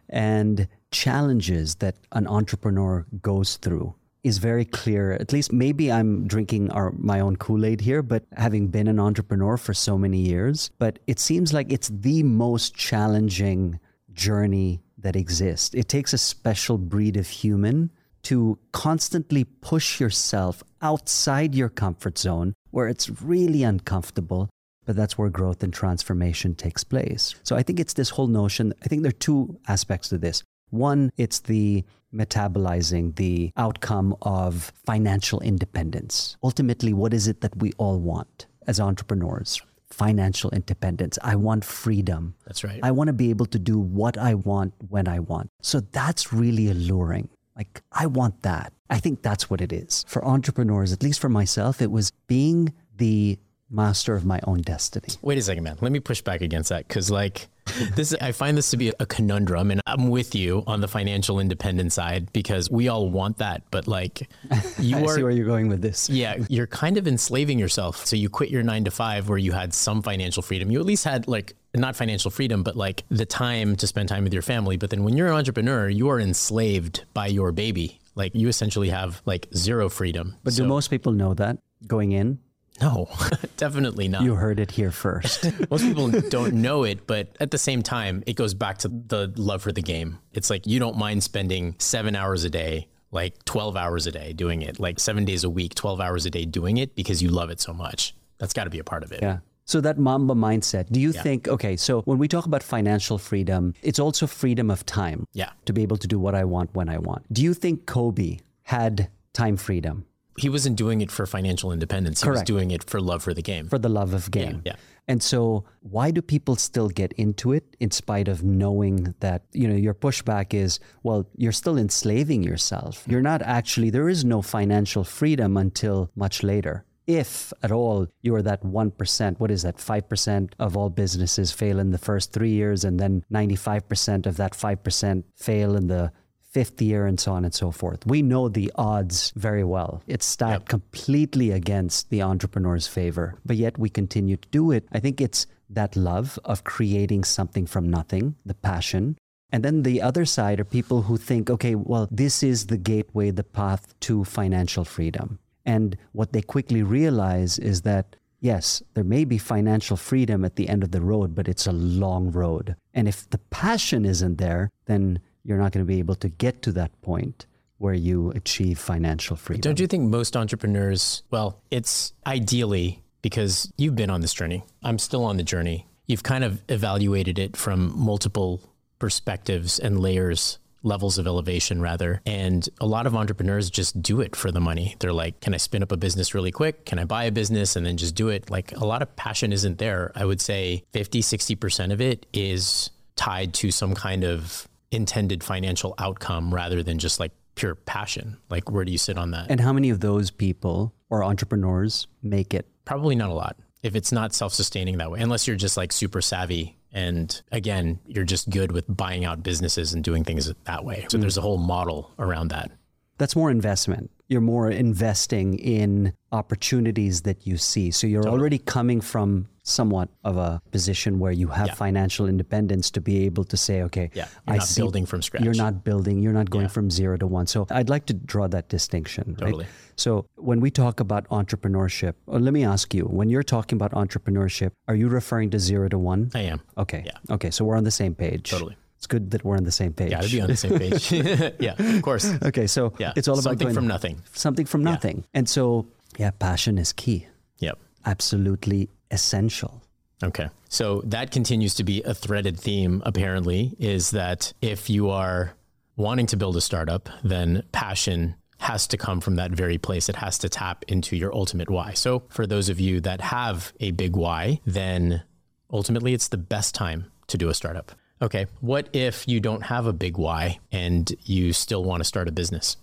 and 0.10 0.68
challenges 0.90 1.76
that 1.76 1.98
an 2.14 2.26
entrepreneur 2.26 3.06
goes 3.22 3.58
through 3.58 3.94
is 4.24 4.40
very 4.40 4.66
clear. 4.66 5.12
At 5.12 5.32
least 5.32 5.54
maybe 5.54 5.92
I'm 5.92 6.26
drinking 6.28 6.72
our, 6.72 6.94
my 6.98 7.20
own 7.20 7.36
Kool 7.36 7.66
Aid 7.66 7.80
here, 7.82 8.02
but 8.02 8.24
having 8.38 8.70
been 8.70 8.88
an 8.88 9.00
entrepreneur 9.00 9.56
for 9.56 9.76
so 9.76 10.00
many 10.00 10.18
years, 10.18 10.72
but 10.80 10.98
it 11.06 11.20
seems 11.20 11.54
like 11.54 11.72
it's 11.72 11.90
the 11.90 12.24
most 12.24 12.74
challenging 12.74 13.80
journey 14.14 14.82
that 14.98 15.16
exists. 15.16 15.76
It 15.76 15.90
takes 15.90 16.12
a 16.12 16.18
special 16.18 16.80
breed 16.80 17.18
of 17.18 17.28
human 17.28 17.92
to 18.24 18.58
constantly 18.72 19.44
push 19.44 20.00
yourself 20.00 20.64
outside 20.82 21.54
your 21.56 21.70
comfort 21.70 22.18
zone 22.18 22.54
where 22.72 22.88
it's 22.88 23.10
really 23.22 23.64
uncomfortable 23.64 24.50
but 24.86 24.96
that's 24.96 25.18
where 25.18 25.30
growth 25.30 25.64
and 25.64 25.74
transformation 25.74 26.56
takes 26.56 26.84
place. 26.84 27.36
So 27.44 27.56
I 27.56 27.64
think 27.64 27.80
it's 27.80 27.94
this 27.94 28.10
whole 28.10 28.28
notion. 28.28 28.74
I 28.84 28.88
think 28.88 29.04
there 29.04 29.10
are 29.10 29.14
two 29.14 29.58
aspects 29.68 30.10
to 30.10 30.18
this. 30.18 30.44
One, 30.70 31.12
it's 31.18 31.40
the 31.40 31.84
metabolizing 32.14 33.16
the 33.16 33.52
outcome 33.58 34.16
of 34.22 34.72
financial 34.86 35.40
independence. 35.42 36.38
Ultimately, 36.44 36.94
what 36.94 37.14
is 37.14 37.28
it 37.28 37.42
that 37.42 37.56
we 37.58 37.72
all 37.78 38.00
want 38.00 38.48
as 38.68 38.80
entrepreneurs? 38.80 39.62
financial 39.90 40.50
independence. 40.50 41.20
I 41.22 41.36
want 41.36 41.64
freedom. 41.64 42.34
That's 42.48 42.64
right. 42.64 42.80
I 42.82 42.90
want 42.90 43.10
to 43.10 43.14
be 43.14 43.30
able 43.30 43.46
to 43.46 43.60
do 43.60 43.78
what 43.78 44.18
I 44.18 44.34
want 44.34 44.74
when 44.90 45.08
I 45.08 45.20
want. 45.20 45.52
So 45.62 45.82
that's 45.82 46.34
really 46.34 46.68
alluring. 46.72 47.30
Like, 47.56 47.82
I 47.92 48.08
want 48.08 48.42
that. 48.42 48.74
I 48.90 49.00
think 49.00 49.22
that's 49.22 49.50
what 49.50 49.62
it 49.62 49.72
is. 49.72 50.04
For 50.08 50.26
entrepreneurs, 50.26 50.92
at 50.92 51.04
least 51.04 51.20
for 51.20 51.30
myself, 51.30 51.82
it 51.82 51.92
was 51.92 52.12
being 52.28 52.74
the 52.98 53.38
master 53.70 54.16
of 54.16 54.26
my 54.26 54.40
own 54.46 54.62
destiny. 54.62 55.08
Wait 55.22 55.38
a 55.38 55.42
second, 55.42 55.64
man. 55.64 55.78
Let 55.82 55.92
me 55.92 56.00
push 56.00 56.22
back 56.22 56.42
against 56.42 56.70
that 56.70 56.88
because, 56.88 57.10
like, 57.10 57.48
this 57.96 58.14
I 58.22 58.32
find 58.32 58.58
this 58.58 58.70
to 58.72 58.78
be 58.78 58.92
a 59.00 59.06
conundrum, 59.06 59.72
and 59.72 59.82
I'm 59.88 60.10
with 60.10 60.36
you 60.36 60.64
on 60.68 60.82
the 60.82 60.88
financial 60.88 61.40
independence 61.40 61.96
side 61.96 62.32
because 62.34 62.70
we 62.70 62.88
all 62.88 63.10
want 63.10 63.38
that, 63.38 63.64
but 63.72 63.88
like, 63.88 64.30
you 64.80 64.98
I 64.98 65.02
are. 65.04 65.16
see 65.16 65.24
where 65.24 65.32
you're 65.32 65.46
going 65.46 65.70
with 65.70 65.82
this. 65.82 66.10
Yeah, 66.10 66.38
you're 66.50 66.68
kind 66.68 66.98
of 66.98 67.08
enslaving 67.08 67.60
yourself. 67.60 68.06
So 68.06 68.16
you 68.16 68.30
quit 68.30 68.50
your 68.50 68.64
nine 68.64 68.84
to 68.86 68.92
five 68.92 69.30
where 69.30 69.38
you 69.38 69.54
had 69.54 69.74
some 69.74 70.02
financial 70.02 70.44
freedom. 70.44 70.72
You 70.72 70.80
at 70.80 70.86
least 70.86 71.04
had 71.04 71.28
like 71.28 71.56
not 71.82 71.96
financial 71.96 72.32
freedom, 72.32 72.64
but 72.64 72.76
like 72.76 73.04
the 73.10 73.26
time 73.26 73.76
to 73.78 73.88
spend 73.88 74.10
time 74.10 74.24
with 74.24 74.34
your 74.34 74.42
family. 74.42 74.78
But 74.78 74.90
then 74.90 75.04
when 75.04 75.18
you're 75.18 75.28
an 75.28 75.34
entrepreneur, 75.34 75.90
you 75.90 76.10
are 76.10 76.20
enslaved 76.20 77.06
by 77.14 77.28
your 77.28 77.52
baby. 77.52 78.00
Like 78.16 78.36
you 78.36 78.48
essentially 78.48 78.90
have 78.90 79.22
like 79.26 79.48
zero 79.56 79.90
freedom. 79.90 80.36
But 80.44 80.54
do 80.56 80.66
most 80.66 80.90
people 80.90 81.12
know 81.12 81.34
that 81.34 81.58
going 81.88 82.12
in? 82.12 82.40
no, 82.82 83.08
definitely 83.58 84.08
not. 84.08 84.24
You 84.24 84.36
heard 84.36 84.60
it 84.60 84.72
here 84.72 84.92
first. 84.92 85.46
Most 85.70 85.84
people 85.84 86.10
don't 86.10 86.56
know 86.56 86.84
it, 86.84 87.06
but 87.06 87.36
at 87.40 87.52
the 87.52 87.58
same 87.58 87.84
time, 87.84 88.24
it 88.26 88.36
goes 88.36 88.54
back 88.54 88.80
to 88.80 88.88
the 88.88 89.32
love 89.36 89.62
for 89.62 89.72
the 89.72 89.82
game. 89.82 90.20
It's 90.34 90.50
like 90.50 90.66
you 90.66 90.80
don't 90.80 90.98
mind 90.98 91.24
spending 91.24 91.76
seven 91.78 92.16
hours 92.16 92.44
a 92.44 92.50
day, 92.50 92.88
like 93.12 93.44
12 93.46 93.78
hours 93.78 94.08
a 94.08 94.12
day 94.12 94.34
doing 94.34 94.62
it, 94.64 94.80
like 94.80 95.00
seven 95.00 95.24
days 95.24 95.44
a 95.44 95.50
week, 95.50 95.76
12 95.76 96.02
hours 96.02 96.26
a 96.26 96.30
day 96.30 96.46
doing 96.46 96.78
it 96.78 96.96
because 96.96 97.22
you 97.22 97.30
love 97.30 97.50
it 97.50 97.62
so 97.62 97.74
much. 97.74 98.16
That's 98.40 98.54
got 98.54 98.64
to 98.64 98.70
be 98.70 98.80
a 98.80 98.84
part 98.84 99.04
of 99.04 99.12
it. 99.12 99.22
Yeah. 99.22 99.40
So 99.66 99.80
that 99.82 99.98
Mamba 99.98 100.34
mindset, 100.36 100.92
do 100.92 101.00
you 101.00 101.14
think, 101.14 101.48
okay, 101.48 101.78
so 101.78 102.02
when 102.02 102.18
we 102.18 102.28
talk 102.28 102.46
about 102.46 102.64
financial 102.64 103.18
freedom, 103.18 103.74
it's 103.82 104.00
also 104.00 104.28
freedom 104.28 104.70
of 104.70 104.86
time 104.86 105.26
Yeah. 105.34 105.52
to 105.66 105.74
be 105.74 105.82
able 105.84 105.98
to 105.98 106.08
do 106.08 106.20
what 106.20 106.36
I 106.36 106.44
want 106.44 106.74
when 106.76 106.90
I 106.90 106.98
want. 106.98 107.32
Do 107.32 107.42
you 107.42 107.54
think 107.54 107.86
Kobe 107.86 108.40
had 108.64 109.10
time 109.34 109.58
freedom 109.58 110.06
He 110.38 110.50
wasn't 110.50 110.78
doing 110.78 111.02
it 111.02 111.12
for 111.12 111.26
financial 111.28 111.72
independence. 111.72 112.24
He 112.24 112.30
was 112.30 112.42
doing 112.42 112.72
it 112.72 112.84
for 112.90 113.00
love 113.00 113.22
for 113.22 113.34
the 113.36 113.44
game. 113.44 113.68
for 113.70 113.78
the 113.78 113.90
love 113.90 114.14
of 114.16 114.32
game? 114.32 114.62
yeah. 114.66 114.76
And 115.08 115.22
so 115.22 115.66
why 115.82 116.12
do 116.12 116.22
people 116.22 116.56
still 116.56 116.90
get 116.90 117.12
into 117.14 117.52
it 117.52 117.76
in 117.80 117.92
spite 117.92 118.28
of 118.28 118.42
knowing 118.44 119.14
that, 119.20 119.44
you 119.52 119.68
know, 119.68 119.76
your 119.76 119.94
pushback 119.94 120.54
is, 120.54 120.80
well, 121.04 121.28
you're 121.36 121.52
still 121.52 121.78
enslaving 121.78 122.42
yourself. 122.42 123.06
You're 123.08 123.22
not 123.22 123.42
actually, 123.42 123.90
there 123.92 124.10
is 124.10 124.24
no 124.26 124.42
financial 124.42 125.04
freedom 125.04 125.58
until 125.58 126.10
much 126.16 126.42
later. 126.42 126.86
If 127.06 127.52
at 127.62 127.72
all 127.72 128.08
you're 128.22 128.42
that 128.42 128.64
1%, 128.64 129.40
what 129.40 129.52
is 129.52 129.64
that, 129.64 129.78
5% 129.78 130.54
of 130.60 130.78
all 130.78 130.90
businesses 130.90 131.52
fail 131.52 131.80
in 131.80 131.92
the 131.92 131.98
first 131.98 132.32
three 132.32 132.52
years, 132.52 132.84
and 132.84 133.00
then 133.00 133.26
95% 133.32 134.26
of 134.26 134.38
that 134.38 134.54
5% 134.54 135.24
fail 135.36 135.76
in 135.76 135.88
the 135.88 136.12
fifth 136.54 136.82
year, 136.82 137.08
and 137.08 137.20
so 137.20 137.34
on 137.34 137.44
and 137.44 137.54
so 137.54 137.72
forth. 137.72 138.06
We 138.06 138.22
know 138.22 138.48
the 138.48 138.72
odds 138.76 139.34
very 139.36 139.64
well. 139.64 140.04
It's 140.06 140.26
stacked 140.26 140.70
completely 140.70 141.50
against 141.50 142.12
the 142.12 142.22
entrepreneur's 142.22 142.86
favor, 142.86 143.36
but 143.44 143.56
yet 143.56 143.80
we 143.80 143.90
continue 143.90 144.38
to 144.38 144.48
do 144.50 144.72
it. 144.72 144.88
I 144.92 145.00
think 145.00 145.20
it's 145.20 145.48
that 145.72 145.96
love 145.96 146.38
of 146.46 146.64
creating 146.64 147.24
something 147.24 147.66
from 147.66 147.90
nothing, 147.90 148.36
the 148.46 148.54
passion. 148.54 149.18
And 149.52 149.64
then 149.64 149.82
the 149.82 150.02
other 150.02 150.26
side 150.26 150.60
are 150.60 150.66
people 150.66 151.04
who 151.04 151.18
think, 151.18 151.50
okay, 151.50 151.74
well, 151.76 152.08
this 152.12 152.44
is 152.44 152.68
the 152.68 152.78
gateway, 152.78 153.32
the 153.32 153.44
path 153.44 154.00
to 154.02 154.24
financial 154.24 154.86
freedom. 154.86 155.40
And 155.66 155.98
what 156.12 156.34
they 156.34 156.42
quickly 156.42 156.84
realize 156.84 157.60
is 157.60 157.82
that 157.84 158.16
Yes, 158.44 158.84
there 158.94 159.06
may 159.06 159.24
be 159.24 159.38
financial 159.38 159.96
freedom 159.96 160.44
at 160.44 160.58
the 160.58 160.68
end 160.68 160.84
of 160.84 160.92
the 160.92 161.00
road, 161.00 161.34
but 161.34 161.48
it's 161.48 161.66
a 161.66 161.72
long 161.72 162.30
road. 162.30 162.76
And 162.94 163.08
if 163.08 163.30
the 163.30 163.38
passion 163.38 164.04
isn't 164.04 164.38
there, 164.38 164.70
then 164.84 165.22
you're 165.46 165.58
not 165.58 165.72
going 165.72 165.86
to 165.86 165.88
be 165.88 166.00
able 166.00 166.16
to 166.16 166.28
get 166.28 166.62
to 166.64 166.74
that 166.74 167.02
point 167.02 167.46
where 167.78 167.94
you 167.94 168.32
achieve 168.32 168.80
financial 168.80 169.38
freedom. 169.38 169.62
Don't 169.62 169.80
you 169.80 169.88
think 169.88 170.10
most 170.10 170.36
entrepreneurs, 170.36 171.24
well, 171.32 171.62
it's 171.72 172.12
ideally 172.28 173.02
because 173.22 173.72
you've 173.78 173.96
been 173.96 174.10
on 174.10 174.20
this 174.20 174.34
journey. 174.34 174.66
I'm 174.84 175.00
still 175.00 175.24
on 175.24 175.38
the 175.38 175.44
journey. 175.44 175.88
You've 176.06 176.24
kind 176.24 176.44
of 176.44 176.62
evaluated 176.68 177.40
it 177.40 177.56
from 177.56 177.98
multiple 177.98 178.60
perspectives 179.00 179.80
and 179.80 180.02
layers, 180.02 180.60
levels 180.84 181.18
of 181.18 181.26
elevation, 181.26 181.82
rather. 181.82 182.22
And 182.26 182.68
a 182.80 182.86
lot 182.86 183.08
of 183.08 183.16
entrepreneurs 183.16 183.70
just 183.70 184.02
do 184.02 184.22
it 184.22 184.36
for 184.36 184.52
the 184.52 184.60
money. 184.60 184.96
They're 185.00 185.14
like, 185.14 185.40
can 185.42 185.54
I 185.54 185.58
spin 185.58 185.82
up 185.82 185.92
a 185.92 185.98
business 185.98 186.34
really 186.34 186.52
quick? 186.52 186.86
Can 186.86 187.00
I 187.00 187.06
buy 187.06 187.24
a 187.24 187.32
business 187.32 187.76
and 187.76 187.86
then 187.86 187.98
just 187.98 188.16
do 188.16 188.30
it? 188.30 188.50
Like 188.50 188.74
a 188.74 188.86
lot 188.86 189.02
of 189.02 189.16
passion 189.16 189.52
isn't 189.54 189.78
there. 189.78 190.12
I 190.16 190.26
would 190.26 190.42
say 190.42 190.84
50, 190.92 191.22
60% 191.22 191.92
of 191.92 192.02
it 192.02 192.26
is 192.34 192.92
tied 193.16 193.54
to 193.56 193.72
some 193.72 193.94
kind 193.94 194.24
of 194.24 194.68
intended 194.92 195.44
financial 195.44 195.96
outcome 195.98 196.54
rather 196.54 196.84
than 196.84 197.00
just 197.00 197.20
like 197.20 197.32
pure 197.56 197.76
passion. 197.76 198.38
Like, 198.50 198.70
where 198.70 198.86
do 198.86 198.92
you 198.92 198.98
sit 198.98 199.18
on 199.18 199.32
that? 199.32 199.48
and 199.50 199.60
how 199.60 199.74
many 199.74 199.90
of 199.90 200.00
those 200.00 200.32
people 200.32 200.94
or 201.10 201.24
entrepreneurs 201.24 202.08
make 202.22 202.54
it? 202.54 202.68
Probably 202.86 203.16
not 203.16 203.30
a 203.30 203.34
lot 203.34 203.56
if 203.84 203.96
it's 203.96 204.12
not 204.12 204.34
self 204.34 204.54
sustaining 204.54 204.98
that 204.98 205.12
way, 205.12 205.20
unless 205.20 205.46
you're 205.46 205.58
just 205.58 205.78
like 205.78 205.92
super 205.92 206.22
savvy. 206.22 206.78
And 206.94 207.42
again, 207.52 208.00
you're 208.08 208.24
just 208.24 208.50
good 208.50 208.72
with 208.72 208.86
buying 208.88 209.26
out 209.26 209.42
businesses 209.44 209.94
and 209.94 210.04
doing 210.04 210.24
things 210.24 210.52
that 210.66 210.86
way. 210.86 211.06
So 211.10 211.18
mm. 211.18 211.22
there's 211.22 211.38
a 211.38 211.42
whole 211.42 211.58
model 211.58 212.12
around 212.20 212.50
that. 212.50 212.72
That's 213.18 213.36
more 213.36 213.50
investment. 213.52 214.12
You're 214.28 214.42
more 214.42 214.70
investing 214.70 215.58
in 215.58 216.14
opportunities 216.32 217.22
that 217.24 217.46
you 217.46 217.58
see. 217.58 217.92
So 217.92 218.08
you're 218.08 218.28
already 218.28 218.58
coming 218.58 219.02
from 219.02 219.48
somewhat 219.64 220.10
of 220.24 220.38
a 220.38 220.62
position 220.72 221.20
where 221.20 221.32
you 221.32 221.48
have 221.48 221.68
Yeah. 221.68 221.74
financial 221.76 222.28
independence 222.28 222.92
to 222.92 223.02
be 223.02 223.26
able 223.26 223.46
to 223.46 223.56
say, 223.58 223.82
okay, 223.84 224.10
Yeah. 224.14 224.28
You're 224.48 224.56
I 224.56 224.58
not 224.58 224.68
see 224.68 224.82
building 224.82 225.06
from 225.06 225.22
scratch. 225.22 225.44
You're 225.44 225.56
not 225.56 225.84
building, 225.86 226.20
you're 226.22 226.34
not 226.34 226.50
going 226.50 226.68
from 226.68 226.92
zero 226.92 227.18
to 227.18 227.26
one. 227.28 227.48
So 227.48 227.66
I'd 227.72 227.90
like 227.90 228.06
to 228.08 228.14
draw 228.14 228.48
that 228.50 228.68
distinction. 228.68 229.24
right? 229.40 229.48
Totally. 229.52 229.66
So 229.96 230.26
when 230.36 230.60
we 230.60 230.70
talk 230.70 231.00
about 231.00 231.28
entrepreneurship, 231.30 232.14
or 232.28 232.40
let 232.40 232.54
me 232.54 232.66
ask 232.66 232.94
you, 232.94 233.04
when 233.06 233.30
you're 233.30 233.44
talking 233.44 233.78
about 233.78 233.92
entrepreneurship, 233.92 234.72
are 234.88 234.96
you 234.96 235.08
referring 235.08 235.50
to 235.52 235.60
zero 235.60 235.88
to 235.90 235.98
one? 235.98 236.30
I 236.36 236.42
am. 236.42 236.60
Okay. 236.78 237.04
Yeah. 237.06 237.36
Okay. 237.36 237.50
So 237.52 237.64
we're 237.64 237.78
on 237.78 237.84
the 237.86 237.92
same 237.92 238.16
page. 238.16 238.50
Totally. 238.50 238.76
It's 238.98 239.08
good 239.08 239.32
that 239.32 239.44
we're 239.46 239.58
on 239.58 239.64
the 239.66 239.72
same 239.72 239.94
page. 239.94 240.12
Got 240.12 240.24
to 240.24 240.30
be 240.32 240.42
on 240.42 240.48
the 240.48 240.56
same 240.58 240.78
page. 240.80 241.12
yeah, 241.60 241.76
of 241.78 242.02
course. 242.02 242.26
Okay. 242.44 242.68
So 242.68 242.94
Yeah. 243.00 243.14
it's 243.16 243.28
all 243.28 243.36
about 243.36 243.44
something 243.44 243.66
going- 243.68 243.76
from 243.76 243.88
nothing. 243.88 244.22
something 244.34 244.66
from 244.66 244.84
nothing. 244.84 245.24
And 245.34 245.48
so, 245.48 245.88
yeah, 246.18 246.32
passion 246.32 246.78
is 246.78 246.92
key, 246.94 247.28
Yep. 247.60 247.78
absolutely 248.06 248.90
essential. 249.14 249.82
Okay. 250.22 250.50
So 250.70 251.02
that 251.06 251.32
continues 251.32 251.76
to 251.76 251.84
be 251.84 252.02
a 252.04 252.14
threaded 252.14 252.60
theme, 252.60 253.02
apparently, 253.06 253.76
is 253.80 254.12
that 254.12 254.54
if 254.62 254.90
you 254.90 255.10
are 255.10 255.54
wanting 255.96 256.26
to 256.28 256.38
build 256.38 256.58
a 256.58 256.62
startup, 256.62 257.10
then 257.24 257.64
passion 257.72 258.36
has 258.60 258.88
to 258.88 258.98
come 258.98 259.20
from 259.20 259.36
that 259.36 259.52
very 259.52 259.78
place. 259.78 260.10
It 260.10 260.16
has 260.16 260.38
to 260.40 260.50
tap 260.50 260.86
into 260.88 261.16
your 261.16 261.34
ultimate 261.36 261.70
why. 261.70 261.94
So 261.94 262.24
for 262.30 262.48
those 262.48 262.70
of 262.70 262.80
you 262.80 263.02
that 263.02 263.22
have 263.22 263.74
a 263.80 263.92
big 263.92 264.16
why, 264.16 264.62
then 264.66 265.24
ultimately 265.72 266.14
it's 266.14 266.30
the 266.30 266.38
best 266.38 266.74
time 266.74 267.12
to 267.28 267.38
do 267.38 267.50
a 267.50 267.54
startup. 267.54 267.92
Okay. 268.22 268.46
What 268.62 268.88
if 268.94 269.28
you 269.28 269.42
don't 269.42 269.64
have 269.64 269.86
a 269.86 269.94
big 269.94 270.18
why 270.18 270.60
and 270.72 271.12
you 271.24 271.52
still 271.52 271.84
want 271.84 272.00
to 272.00 272.06
start 272.06 272.30
a 272.30 272.32
business? 272.32 272.78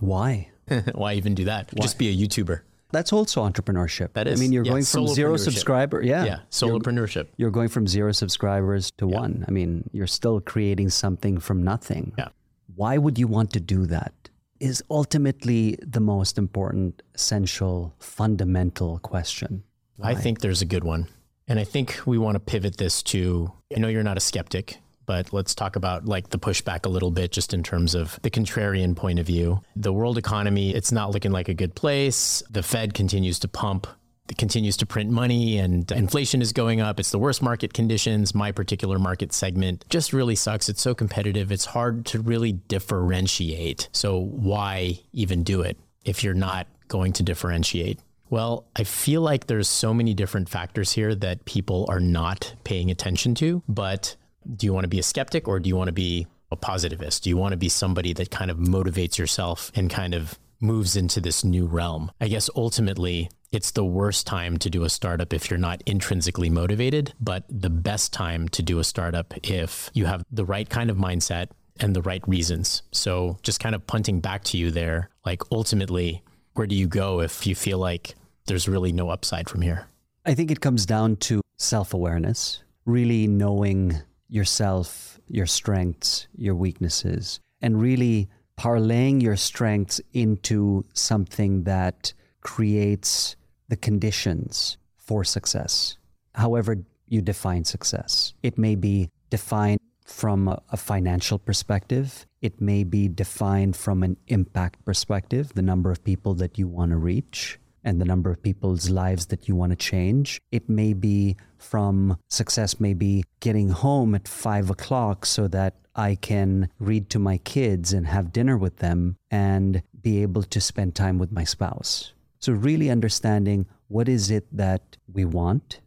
Why? 0.00 0.50
why 0.92 1.14
even 1.14 1.34
do 1.34 1.44
that? 1.44 1.74
Just 1.80 1.98
be 1.98 2.08
a 2.08 2.26
YouTuber. 2.26 2.60
That's 2.94 3.12
also 3.12 3.42
entrepreneurship. 3.42 4.12
That 4.14 4.28
I 4.28 4.36
mean, 4.36 4.52
you're 4.52 4.64
yeah, 4.64 4.72
going 4.72 4.84
from 4.84 5.08
zero 5.08 5.36
subscriber. 5.36 6.02
Yeah. 6.02 6.24
Yeah. 6.24 6.38
Solopreneurship. 6.50 7.28
You're 7.36 7.50
going 7.50 7.68
from 7.68 7.86
zero 7.86 8.12
subscribers 8.12 8.90
to 8.98 9.06
one. 9.06 9.44
I 9.48 9.50
mean, 9.50 9.90
you're 9.92 10.06
still 10.06 10.40
creating 10.40 10.90
something 10.90 11.38
from 11.40 11.62
nothing. 11.62 12.12
Yeah. 12.16 12.28
Why 12.74 12.98
would 12.98 13.18
you 13.18 13.28
want 13.28 13.52
to 13.52 13.60
do 13.60 13.86
that? 13.86 14.12
Is 14.60 14.82
ultimately 14.88 15.76
the 15.82 16.00
most 16.00 16.38
important, 16.38 17.02
essential, 17.14 17.94
fundamental 17.98 18.98
question. 19.00 19.64
I 20.02 20.14
think 20.14 20.40
there's 20.40 20.62
a 20.62 20.66
good 20.66 20.84
one. 20.84 21.08
And 21.46 21.58
I 21.58 21.64
think 21.64 22.00
we 22.06 22.16
want 22.16 22.36
to 22.36 22.40
pivot 22.40 22.78
this 22.78 23.02
to 23.04 23.52
I 23.74 23.80
know 23.80 23.88
you're 23.88 24.02
not 24.02 24.16
a 24.16 24.20
skeptic, 24.20 24.78
but 25.06 25.32
let's 25.32 25.54
talk 25.54 25.76
about 25.76 26.06
like 26.06 26.30
the 26.30 26.38
pushback 26.38 26.86
a 26.86 26.88
little 26.88 27.10
bit 27.10 27.32
just 27.32 27.54
in 27.54 27.62
terms 27.62 27.94
of 27.94 28.18
the 28.22 28.30
contrarian 28.30 28.96
point 28.96 29.18
of 29.18 29.26
view. 29.26 29.60
The 29.76 29.92
world 29.92 30.18
economy, 30.18 30.74
it's 30.74 30.92
not 30.92 31.10
looking 31.10 31.32
like 31.32 31.48
a 31.48 31.54
good 31.54 31.74
place. 31.74 32.42
The 32.50 32.62
Fed 32.62 32.94
continues 32.94 33.38
to 33.40 33.48
pump 33.48 33.86
it 34.28 34.38
continues 34.38 34.78
to 34.78 34.86
print 34.86 35.10
money 35.10 35.58
and 35.58 35.90
inflation 35.92 36.40
is 36.40 36.52
going 36.52 36.80
up. 36.80 36.98
It's 36.98 37.10
the 37.10 37.18
worst 37.18 37.42
market 37.42 37.74
conditions. 37.74 38.34
My 38.34 38.52
particular 38.52 38.98
market 38.98 39.32
segment 39.32 39.84
just 39.90 40.12
really 40.12 40.34
sucks. 40.34 40.68
It's 40.68 40.80
so 40.80 40.94
competitive. 40.94 41.52
It's 41.52 41.66
hard 41.66 42.06
to 42.06 42.20
really 42.20 42.52
differentiate. 42.52 43.88
So 43.92 44.18
why 44.18 45.00
even 45.12 45.42
do 45.42 45.60
it 45.60 45.78
if 46.04 46.24
you're 46.24 46.32
not 46.32 46.66
going 46.88 47.12
to 47.14 47.22
differentiate? 47.22 48.00
Well, 48.30 48.66
I 48.74 48.84
feel 48.84 49.20
like 49.20 49.46
there's 49.46 49.68
so 49.68 49.92
many 49.92 50.14
different 50.14 50.48
factors 50.48 50.92
here 50.92 51.14
that 51.16 51.44
people 51.44 51.84
are 51.90 52.00
not 52.00 52.54
paying 52.64 52.90
attention 52.90 53.34
to. 53.36 53.62
But 53.68 54.16
do 54.56 54.66
you 54.66 54.72
want 54.72 54.84
to 54.84 54.88
be 54.88 54.98
a 54.98 55.02
skeptic 55.02 55.48
or 55.48 55.60
do 55.60 55.68
you 55.68 55.76
want 55.76 55.88
to 55.88 55.92
be 55.92 56.26
a 56.50 56.56
positivist? 56.56 57.24
Do 57.24 57.30
you 57.30 57.36
want 57.36 57.52
to 57.52 57.56
be 57.56 57.68
somebody 57.68 58.12
that 58.14 58.30
kind 58.30 58.50
of 58.50 58.58
motivates 58.58 59.18
yourself 59.18 59.72
and 59.74 59.90
kind 59.90 60.14
of 60.14 60.38
moves 60.60 60.96
into 60.96 61.20
this 61.20 61.44
new 61.44 61.66
realm? 61.66 62.10
I 62.20 62.28
guess 62.28 62.48
ultimately, 62.56 63.30
it's 63.52 63.72
the 63.72 63.84
worst 63.84 64.26
time 64.26 64.58
to 64.58 64.70
do 64.70 64.84
a 64.84 64.90
startup 64.90 65.32
if 65.32 65.50
you're 65.50 65.58
not 65.58 65.82
intrinsically 65.86 66.50
motivated, 66.50 67.12
but 67.20 67.44
the 67.48 67.70
best 67.70 68.12
time 68.12 68.48
to 68.50 68.62
do 68.62 68.78
a 68.78 68.84
startup 68.84 69.34
if 69.42 69.90
you 69.94 70.06
have 70.06 70.24
the 70.30 70.44
right 70.44 70.68
kind 70.68 70.90
of 70.90 70.96
mindset 70.96 71.48
and 71.80 71.94
the 71.94 72.02
right 72.02 72.26
reasons. 72.26 72.82
So, 72.92 73.38
just 73.42 73.60
kind 73.60 73.74
of 73.74 73.86
punting 73.86 74.20
back 74.20 74.44
to 74.44 74.58
you 74.58 74.70
there, 74.70 75.10
like 75.24 75.42
ultimately, 75.50 76.22
where 76.54 76.66
do 76.66 76.74
you 76.74 76.86
go 76.86 77.20
if 77.20 77.46
you 77.46 77.54
feel 77.54 77.78
like 77.78 78.14
there's 78.46 78.68
really 78.68 78.92
no 78.92 79.10
upside 79.10 79.48
from 79.48 79.62
here? 79.62 79.86
I 80.24 80.34
think 80.34 80.50
it 80.50 80.60
comes 80.60 80.86
down 80.86 81.16
to 81.16 81.40
self 81.58 81.94
awareness, 81.94 82.62
really 82.86 83.26
knowing 83.26 84.00
yourself, 84.28 85.20
your 85.28 85.46
strengths, 85.46 86.26
your 86.36 86.54
weaknesses, 86.54 87.40
and 87.60 87.80
really 87.80 88.28
parlaying 88.58 89.22
your 89.22 89.36
strengths 89.36 90.00
into 90.12 90.84
something 90.92 91.64
that 91.64 92.12
creates 92.40 93.36
the 93.68 93.76
conditions 93.76 94.76
for 94.96 95.24
success, 95.24 95.96
however 96.34 96.76
you 97.08 97.20
define 97.20 97.64
success. 97.64 98.34
It 98.42 98.58
may 98.58 98.74
be 98.74 99.10
defined 99.30 99.80
from 100.04 100.48
a, 100.48 100.76
financial 100.76 101.38
perspective, 101.38 102.26
it 102.42 102.60
may 102.60 102.84
be 102.84 103.08
defined 103.08 103.74
from 103.74 104.02
an 104.02 104.18
impact 104.28 104.84
perspective, 104.84 105.54
the 105.54 105.62
number 105.62 105.90
of 105.90 106.04
people 106.04 106.34
that 106.34 106.58
you 106.58 106.68
want 106.68 106.90
to 106.90 106.96
reach 106.98 107.58
and 107.84 108.00
the 108.00 108.04
number 108.04 108.30
of 108.30 108.42
people's 108.42 108.90
lives 108.90 109.26
that 109.26 109.46
you 109.46 109.54
want 109.54 109.70
to 109.70 109.76
change. 109.76 110.40
It 110.50 110.68
may 110.68 110.94
be 110.94 111.36
from 111.58 112.18
success, 112.28 112.80
maybe 112.80 113.24
getting 113.40 113.68
home 113.68 114.14
at 114.14 114.26
five 114.26 114.70
o'clock 114.70 115.26
so 115.26 115.48
that 115.48 115.74
I 115.94 116.16
can 116.16 116.70
read 116.78 117.10
to 117.10 117.18
my 117.18 117.38
kids 117.38 117.92
and 117.92 118.06
have 118.06 118.32
dinner 118.32 118.56
with 118.56 118.78
them 118.78 119.16
and 119.30 119.82
be 120.00 120.22
able 120.22 120.42
to 120.42 120.60
spend 120.60 120.94
time 120.94 121.18
with 121.18 121.30
my 121.30 121.44
spouse. 121.44 122.12
So, 122.40 122.52
really 122.52 122.90
understanding 122.90 123.66
what 123.88 124.08
is 124.08 124.30
it 124.30 124.46
that 124.52 124.96
we 125.12 125.24
want 125.24 125.80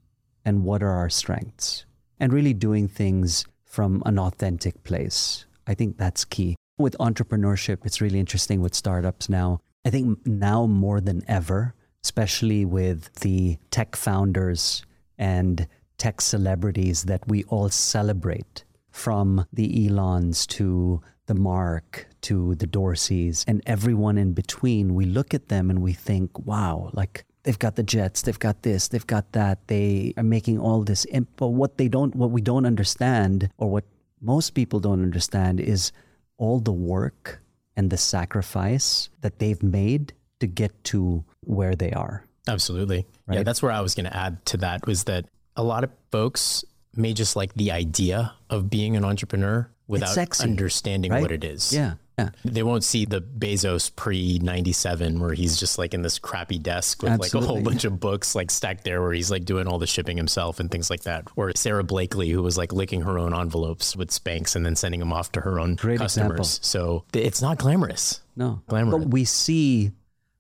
and 0.46 0.64
what 0.64 0.82
are 0.82 0.92
our 0.92 1.10
strengths, 1.10 1.86
and 2.20 2.32
really 2.32 2.54
doing 2.54 2.88
things 2.88 3.46
from 3.66 4.02
an 4.06 4.18
authentic 4.18 4.84
place. 4.84 5.46
I 5.68 5.74
think 5.74 5.98
that's 5.98 6.24
key. 6.24 6.56
With 6.78 6.96
entrepreneurship, 7.00 7.86
it's 7.86 8.02
really 8.02 8.20
interesting 8.20 8.62
with 8.62 8.74
startups 8.74 9.30
now. 9.30 9.60
I 9.86 9.90
think 9.90 10.26
now 10.26 10.66
more 10.66 11.02
than 11.02 11.22
ever, 11.28 11.76
especially 12.08 12.64
with 12.64 13.14
the 13.16 13.58
tech 13.70 13.98
founders 13.98 14.86
and 15.18 15.68
tech 15.98 16.22
celebrities 16.22 17.04
that 17.04 17.28
we 17.28 17.44
all 17.46 17.68
celebrate, 17.68 18.64
from 18.90 19.46
the 19.52 19.88
Elons 19.88 20.48
to 20.48 21.02
the 21.26 21.36
Mark 21.36 22.08
to 22.22 22.56
the 22.56 22.66
Dorseys 22.66 23.44
and 23.46 23.62
everyone 23.66 24.18
in 24.18 24.32
between, 24.32 24.96
we 24.96 25.06
look 25.06 25.34
at 25.34 25.50
them 25.50 25.70
and 25.70 25.82
we 25.82 25.92
think, 25.92 26.40
wow, 26.40 26.90
like 26.94 27.26
they've 27.44 27.60
got 27.60 27.76
the 27.76 27.84
jets, 27.84 28.22
they've 28.22 28.40
got 28.40 28.64
this, 28.64 28.88
they've 28.88 29.06
got 29.06 29.34
that. 29.34 29.68
They 29.68 30.14
are 30.18 30.24
making 30.24 30.60
all 30.60 30.84
this. 30.84 31.06
But 31.36 31.50
what 31.50 31.78
they 31.78 31.90
don't, 31.90 32.16
what 32.16 32.32
we 32.32 32.42
don't 32.42 32.66
understand, 32.66 33.50
or 33.58 33.70
what 33.70 33.86
most 34.22 34.52
people 34.52 34.80
don't 34.80 35.04
understand, 35.04 35.60
is 35.60 35.92
all 36.38 36.60
the 36.60 36.72
work 36.72 37.42
and 37.76 37.90
the 37.90 37.98
sacrifice 37.98 39.10
that 39.22 39.40
they've 39.40 39.62
made 39.62 40.14
to 40.40 40.48
get 40.48 40.84
to 40.86 41.24
where 41.42 41.76
they 41.76 41.92
are. 41.92 42.24
Absolutely. 42.48 43.06
Right? 43.26 43.38
Yeah, 43.38 43.44
that's 43.44 43.62
where 43.62 43.72
I 43.72 43.82
was 43.82 43.96
going 43.96 44.06
to 44.06 44.16
add 44.16 44.46
to 44.48 44.58
that 44.58 44.88
was 44.88 45.06
that 45.06 45.26
a 45.56 45.64
lot 45.64 45.84
of 45.84 45.92
folks 46.12 46.64
may 46.96 47.14
just 47.14 47.36
like 47.36 47.54
the 47.54 47.72
idea 47.72 48.34
of 48.50 48.70
being 48.70 48.96
an 48.96 49.06
entrepreneur 49.06 49.70
without 49.88 50.10
sexy, 50.10 50.44
understanding 50.44 51.12
right? 51.12 51.22
what 51.22 51.32
it 51.32 51.44
is. 51.44 51.74
Yeah. 51.74 51.96
Yeah. 52.18 52.30
They 52.44 52.64
won't 52.64 52.84
see 52.84 53.06
the 53.06 53.22
Bezos 53.22 53.96
pre 53.96 54.40
97 54.40 55.20
where 55.20 55.34
he's 55.34 55.60
just 55.60 55.78
like 55.78 55.94
in 55.94 56.02
this 56.02 56.18
crappy 56.18 56.58
desk 56.58 57.04
with 57.04 57.12
Absolutely. 57.12 57.40
like 57.40 57.44
a 57.44 57.54
whole 57.54 57.62
bunch 57.62 57.86
of 57.86 58.00
books 58.00 58.34
like 58.34 58.50
stacked 58.50 58.84
there 58.86 59.04
where 59.04 59.14
he's 59.14 59.30
like 59.30 59.46
doing 59.46 59.68
all 59.68 59.78
the 59.78 59.86
shipping 59.86 60.18
himself 60.18 60.60
and 60.60 60.72
things 60.72 60.90
like 60.90 61.02
that. 61.02 61.28
Or 61.36 61.52
Sara 61.56 61.84
Blakely, 61.84 62.30
who 62.30 62.42
was 62.42 62.58
like 62.58 62.74
licking 62.74 63.02
her 63.02 63.20
own 63.20 63.36
envelopes 63.36 63.96
with 63.96 64.10
Spanx 64.10 64.56
and 64.56 64.66
then 64.66 64.76
sending 64.76 65.00
them 65.00 65.14
off 65.14 65.32
to 65.34 65.42
her 65.42 65.60
own 65.60 65.76
Great 65.76 66.00
customers. 66.00 66.58
Example. 66.58 66.64
So 66.64 67.06
it's 67.14 67.42
not 67.44 67.60
glamorous. 67.60 68.22
No. 68.36 68.64
Glamorous. 68.68 69.04
But 69.04 69.12
we 69.12 69.24
see, 69.24 69.92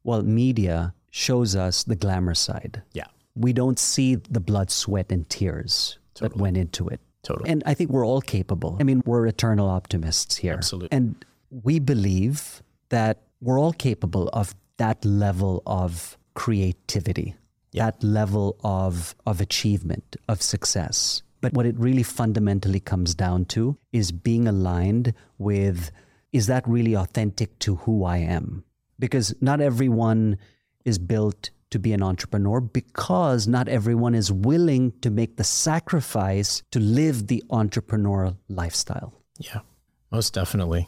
well, 0.07 0.23
media 0.23 0.93
shows 1.11 1.53
us 1.53 1.83
the 1.83 1.95
glamour 1.95 2.33
side. 2.33 2.81
Yeah. 2.93 3.07
We 3.35 3.51
don't 3.51 3.77
see 3.77 4.15
the 4.15 4.39
blood, 4.39 4.71
sweat, 4.71 5.11
and 5.11 5.29
tears 5.29 5.99
totally. 6.13 6.29
that 6.29 6.41
went 6.41 6.57
into 6.57 6.87
it. 6.87 7.01
Totally. 7.23 7.49
And 7.49 7.61
I 7.65 7.73
think 7.73 7.89
we're 7.91 8.05
all 8.07 8.21
capable. 8.21 8.77
I 8.79 8.83
mean, 8.83 9.03
we're 9.05 9.27
eternal 9.27 9.69
optimists 9.69 10.37
here. 10.37 10.53
Absolutely. 10.53 10.95
And 10.95 11.25
we 11.49 11.79
believe 11.79 12.63
that 12.87 13.17
we're 13.41 13.59
all 13.59 13.73
capable 13.73 14.29
of 14.29 14.55
that 14.77 15.03
level 15.03 15.61
of 15.65 16.17
creativity, 16.35 17.35
yeah. 17.73 17.87
that 17.87 18.01
level 18.01 18.55
of, 18.63 19.13
of 19.25 19.41
achievement, 19.41 20.15
of 20.29 20.41
success. 20.41 21.21
But 21.41 21.51
what 21.51 21.65
it 21.65 21.77
really 21.77 22.03
fundamentally 22.03 22.79
comes 22.79 23.13
down 23.13 23.43
to 23.45 23.77
is 23.91 24.13
being 24.13 24.47
aligned 24.47 25.13
with 25.37 25.91
is 26.31 26.47
that 26.47 26.65
really 26.65 26.95
authentic 26.95 27.59
to 27.59 27.75
who 27.75 28.05
I 28.05 28.17
am? 28.17 28.63
Because 28.99 29.33
not 29.41 29.61
everyone 29.61 30.37
is 30.85 30.97
built 30.97 31.51
to 31.69 31.79
be 31.79 31.93
an 31.93 32.01
entrepreneur 32.01 32.61
because 32.61 33.47
not 33.47 33.67
everyone 33.67 34.15
is 34.15 34.31
willing 34.31 34.93
to 35.01 35.09
make 35.09 35.35
the 35.37 35.43
sacrifice 35.43 36.63
to 36.71 36.79
live 36.79 37.27
the 37.27 37.43
entrepreneurial 37.49 38.37
lifestyle. 38.47 39.13
Yeah, 39.37 39.59
most 40.11 40.33
definitely. 40.33 40.87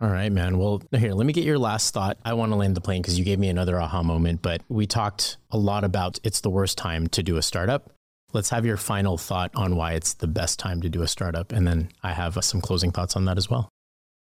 All 0.00 0.10
right, 0.10 0.30
man. 0.30 0.58
Well, 0.58 0.80
here, 0.92 1.12
let 1.12 1.26
me 1.26 1.32
get 1.32 1.44
your 1.44 1.58
last 1.58 1.92
thought. 1.92 2.18
I 2.24 2.34
want 2.34 2.52
to 2.52 2.56
land 2.56 2.76
the 2.76 2.80
plane 2.80 3.02
because 3.02 3.18
you 3.18 3.24
gave 3.24 3.40
me 3.40 3.48
another 3.48 3.80
aha 3.80 4.02
moment, 4.02 4.42
but 4.42 4.62
we 4.68 4.86
talked 4.86 5.38
a 5.50 5.58
lot 5.58 5.82
about 5.82 6.20
it's 6.22 6.40
the 6.40 6.50
worst 6.50 6.78
time 6.78 7.08
to 7.08 7.22
do 7.22 7.36
a 7.36 7.42
startup. 7.42 7.90
Let's 8.32 8.50
have 8.50 8.64
your 8.64 8.76
final 8.76 9.18
thought 9.18 9.50
on 9.56 9.74
why 9.74 9.94
it's 9.94 10.14
the 10.14 10.28
best 10.28 10.58
time 10.60 10.82
to 10.82 10.88
do 10.88 11.02
a 11.02 11.08
startup. 11.08 11.50
And 11.50 11.66
then 11.66 11.88
I 12.02 12.12
have 12.12 12.36
uh, 12.36 12.42
some 12.42 12.60
closing 12.60 12.92
thoughts 12.92 13.16
on 13.16 13.24
that 13.24 13.38
as 13.38 13.50
well. 13.50 13.68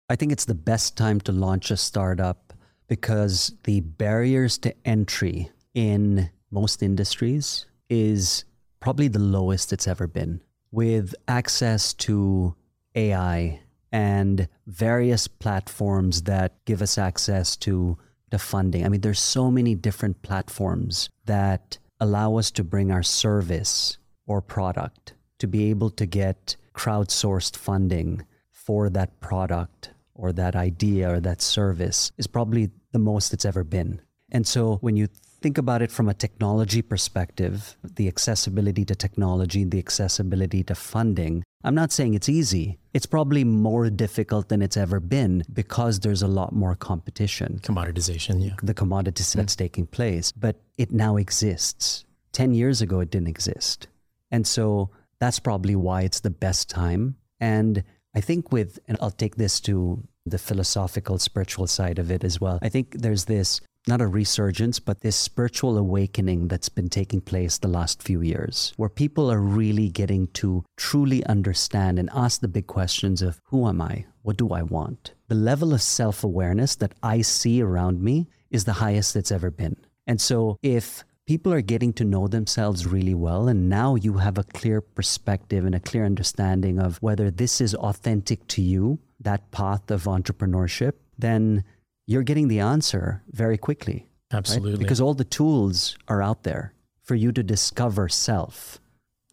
I 0.08 0.16
think 0.16 0.30
it's 0.30 0.44
the 0.44 0.54
best 0.54 0.96
time 0.96 1.20
to 1.22 1.32
launch 1.32 1.70
a 1.70 1.76
startup 1.76 2.52
because 2.88 3.54
the 3.64 3.80
barriers 3.80 4.58
to 4.58 4.74
entry 4.86 5.50
in 5.74 6.30
most 6.50 6.82
industries 6.82 7.66
is 7.88 8.44
probably 8.80 9.08
the 9.08 9.18
lowest 9.18 9.72
it's 9.72 9.88
ever 9.88 10.06
been. 10.06 10.40
With 10.70 11.14
access 11.28 11.92
to 11.94 12.54
AI 12.94 13.60
and 13.92 14.48
various 14.66 15.28
platforms 15.28 16.22
that 16.22 16.64
give 16.64 16.82
us 16.82 16.98
access 16.98 17.56
to 17.56 17.96
the 18.30 18.38
funding. 18.38 18.84
I 18.84 18.88
mean, 18.88 19.00
there's 19.00 19.20
so 19.20 19.50
many 19.50 19.76
different 19.76 20.22
platforms 20.22 21.08
that 21.26 21.78
allow 22.00 22.36
us 22.36 22.50
to 22.52 22.64
bring 22.64 22.90
our 22.90 23.04
service 23.04 23.98
or 24.26 24.42
product 24.42 25.14
to 25.38 25.46
be 25.46 25.70
able 25.70 25.90
to 25.90 26.06
get 26.06 26.56
crowdsourced 26.74 27.56
funding 27.56 28.26
for 28.50 28.90
that 28.90 29.20
product 29.20 29.93
or 30.14 30.32
that 30.32 30.56
idea 30.56 31.10
or 31.10 31.20
that 31.20 31.42
service 31.42 32.12
is 32.16 32.26
probably 32.26 32.70
the 32.92 32.98
most 32.98 33.32
it's 33.32 33.44
ever 33.44 33.64
been. 33.64 34.00
And 34.30 34.46
so 34.46 34.76
when 34.80 34.96
you 34.96 35.08
think 35.40 35.58
about 35.58 35.82
it 35.82 35.92
from 35.92 36.08
a 36.08 36.14
technology 36.14 36.80
perspective, 36.80 37.76
the 37.82 38.08
accessibility 38.08 38.84
to 38.86 38.94
technology, 38.94 39.64
the 39.64 39.78
accessibility 39.78 40.62
to 40.64 40.74
funding, 40.74 41.44
I'm 41.62 41.74
not 41.74 41.92
saying 41.92 42.14
it's 42.14 42.28
easy. 42.28 42.78
It's 42.92 43.06
probably 43.06 43.44
more 43.44 43.90
difficult 43.90 44.48
than 44.48 44.62
it's 44.62 44.76
ever 44.76 45.00
been 45.00 45.44
because 45.52 46.00
there's 46.00 46.22
a 46.22 46.28
lot 46.28 46.52
more 46.52 46.74
competition. 46.74 47.60
Commoditization, 47.62 48.44
yeah. 48.44 48.54
The 48.62 48.74
commodity 48.74 49.22
mm. 49.22 49.32
that's 49.34 49.56
taking 49.56 49.86
place. 49.86 50.32
But 50.32 50.56
it 50.78 50.92
now 50.92 51.16
exists. 51.16 52.04
10 52.32 52.54
years 52.54 52.82
ago, 52.82 53.00
it 53.00 53.10
didn't 53.10 53.28
exist. 53.28 53.88
And 54.30 54.46
so 54.46 54.90
that's 55.20 55.38
probably 55.38 55.76
why 55.76 56.02
it's 56.02 56.20
the 56.20 56.30
best 56.30 56.68
time. 56.68 57.16
And 57.40 57.84
I 58.14 58.20
think 58.20 58.52
with, 58.52 58.78
and 58.86 58.96
I'll 59.00 59.10
take 59.10 59.36
this 59.36 59.60
to 59.60 60.02
the 60.26 60.38
philosophical, 60.38 61.18
spiritual 61.18 61.66
side 61.66 61.98
of 61.98 62.10
it 62.10 62.24
as 62.24 62.40
well. 62.40 62.58
I 62.62 62.68
think 62.68 62.96
there's 62.98 63.26
this 63.26 63.60
not 63.86 64.00
a 64.00 64.06
resurgence, 64.06 64.80
but 64.80 65.00
this 65.00 65.16
spiritual 65.16 65.76
awakening 65.76 66.48
that's 66.48 66.70
been 66.70 66.88
taking 66.88 67.20
place 67.20 67.58
the 67.58 67.68
last 67.68 68.02
few 68.02 68.22
years, 68.22 68.72
where 68.76 68.88
people 68.88 69.30
are 69.30 69.40
really 69.40 69.90
getting 69.90 70.28
to 70.28 70.64
truly 70.76 71.24
understand 71.26 71.98
and 71.98 72.08
ask 72.14 72.40
the 72.40 72.48
big 72.48 72.66
questions 72.66 73.20
of 73.20 73.40
who 73.44 73.68
am 73.68 73.82
I? 73.82 74.06
What 74.22 74.38
do 74.38 74.52
I 74.52 74.62
want? 74.62 75.12
The 75.28 75.34
level 75.34 75.74
of 75.74 75.82
self 75.82 76.24
awareness 76.24 76.76
that 76.76 76.94
I 77.02 77.20
see 77.20 77.60
around 77.60 78.00
me 78.00 78.26
is 78.50 78.64
the 78.64 78.74
highest 78.74 79.16
it's 79.16 79.32
ever 79.32 79.50
been. 79.50 79.76
And 80.06 80.20
so 80.20 80.58
if 80.62 81.04
people 81.26 81.52
are 81.52 81.60
getting 81.62 81.92
to 81.94 82.04
know 82.04 82.28
themselves 82.28 82.86
really 82.86 83.14
well, 83.14 83.48
and 83.48 83.68
now 83.68 83.94
you 83.94 84.14
have 84.14 84.38
a 84.38 84.44
clear 84.44 84.80
perspective 84.80 85.64
and 85.64 85.74
a 85.74 85.80
clear 85.80 86.04
understanding 86.04 86.78
of 86.78 86.98
whether 86.98 87.30
this 87.30 87.60
is 87.60 87.74
authentic 87.74 88.46
to 88.48 88.62
you, 88.62 88.98
that 89.20 89.50
path 89.50 89.90
of 89.90 90.04
entrepreneurship, 90.04 90.92
then 91.18 91.64
you're 92.06 92.22
getting 92.22 92.48
the 92.48 92.60
answer 92.60 93.22
very 93.30 93.56
quickly. 93.56 94.06
Absolutely. 94.32 94.72
Right? 94.72 94.78
Because 94.80 95.00
all 95.00 95.14
the 95.14 95.24
tools 95.24 95.96
are 96.08 96.22
out 96.22 96.42
there 96.42 96.74
for 97.02 97.14
you 97.14 97.32
to 97.32 97.42
discover 97.42 98.08
self. 98.08 98.78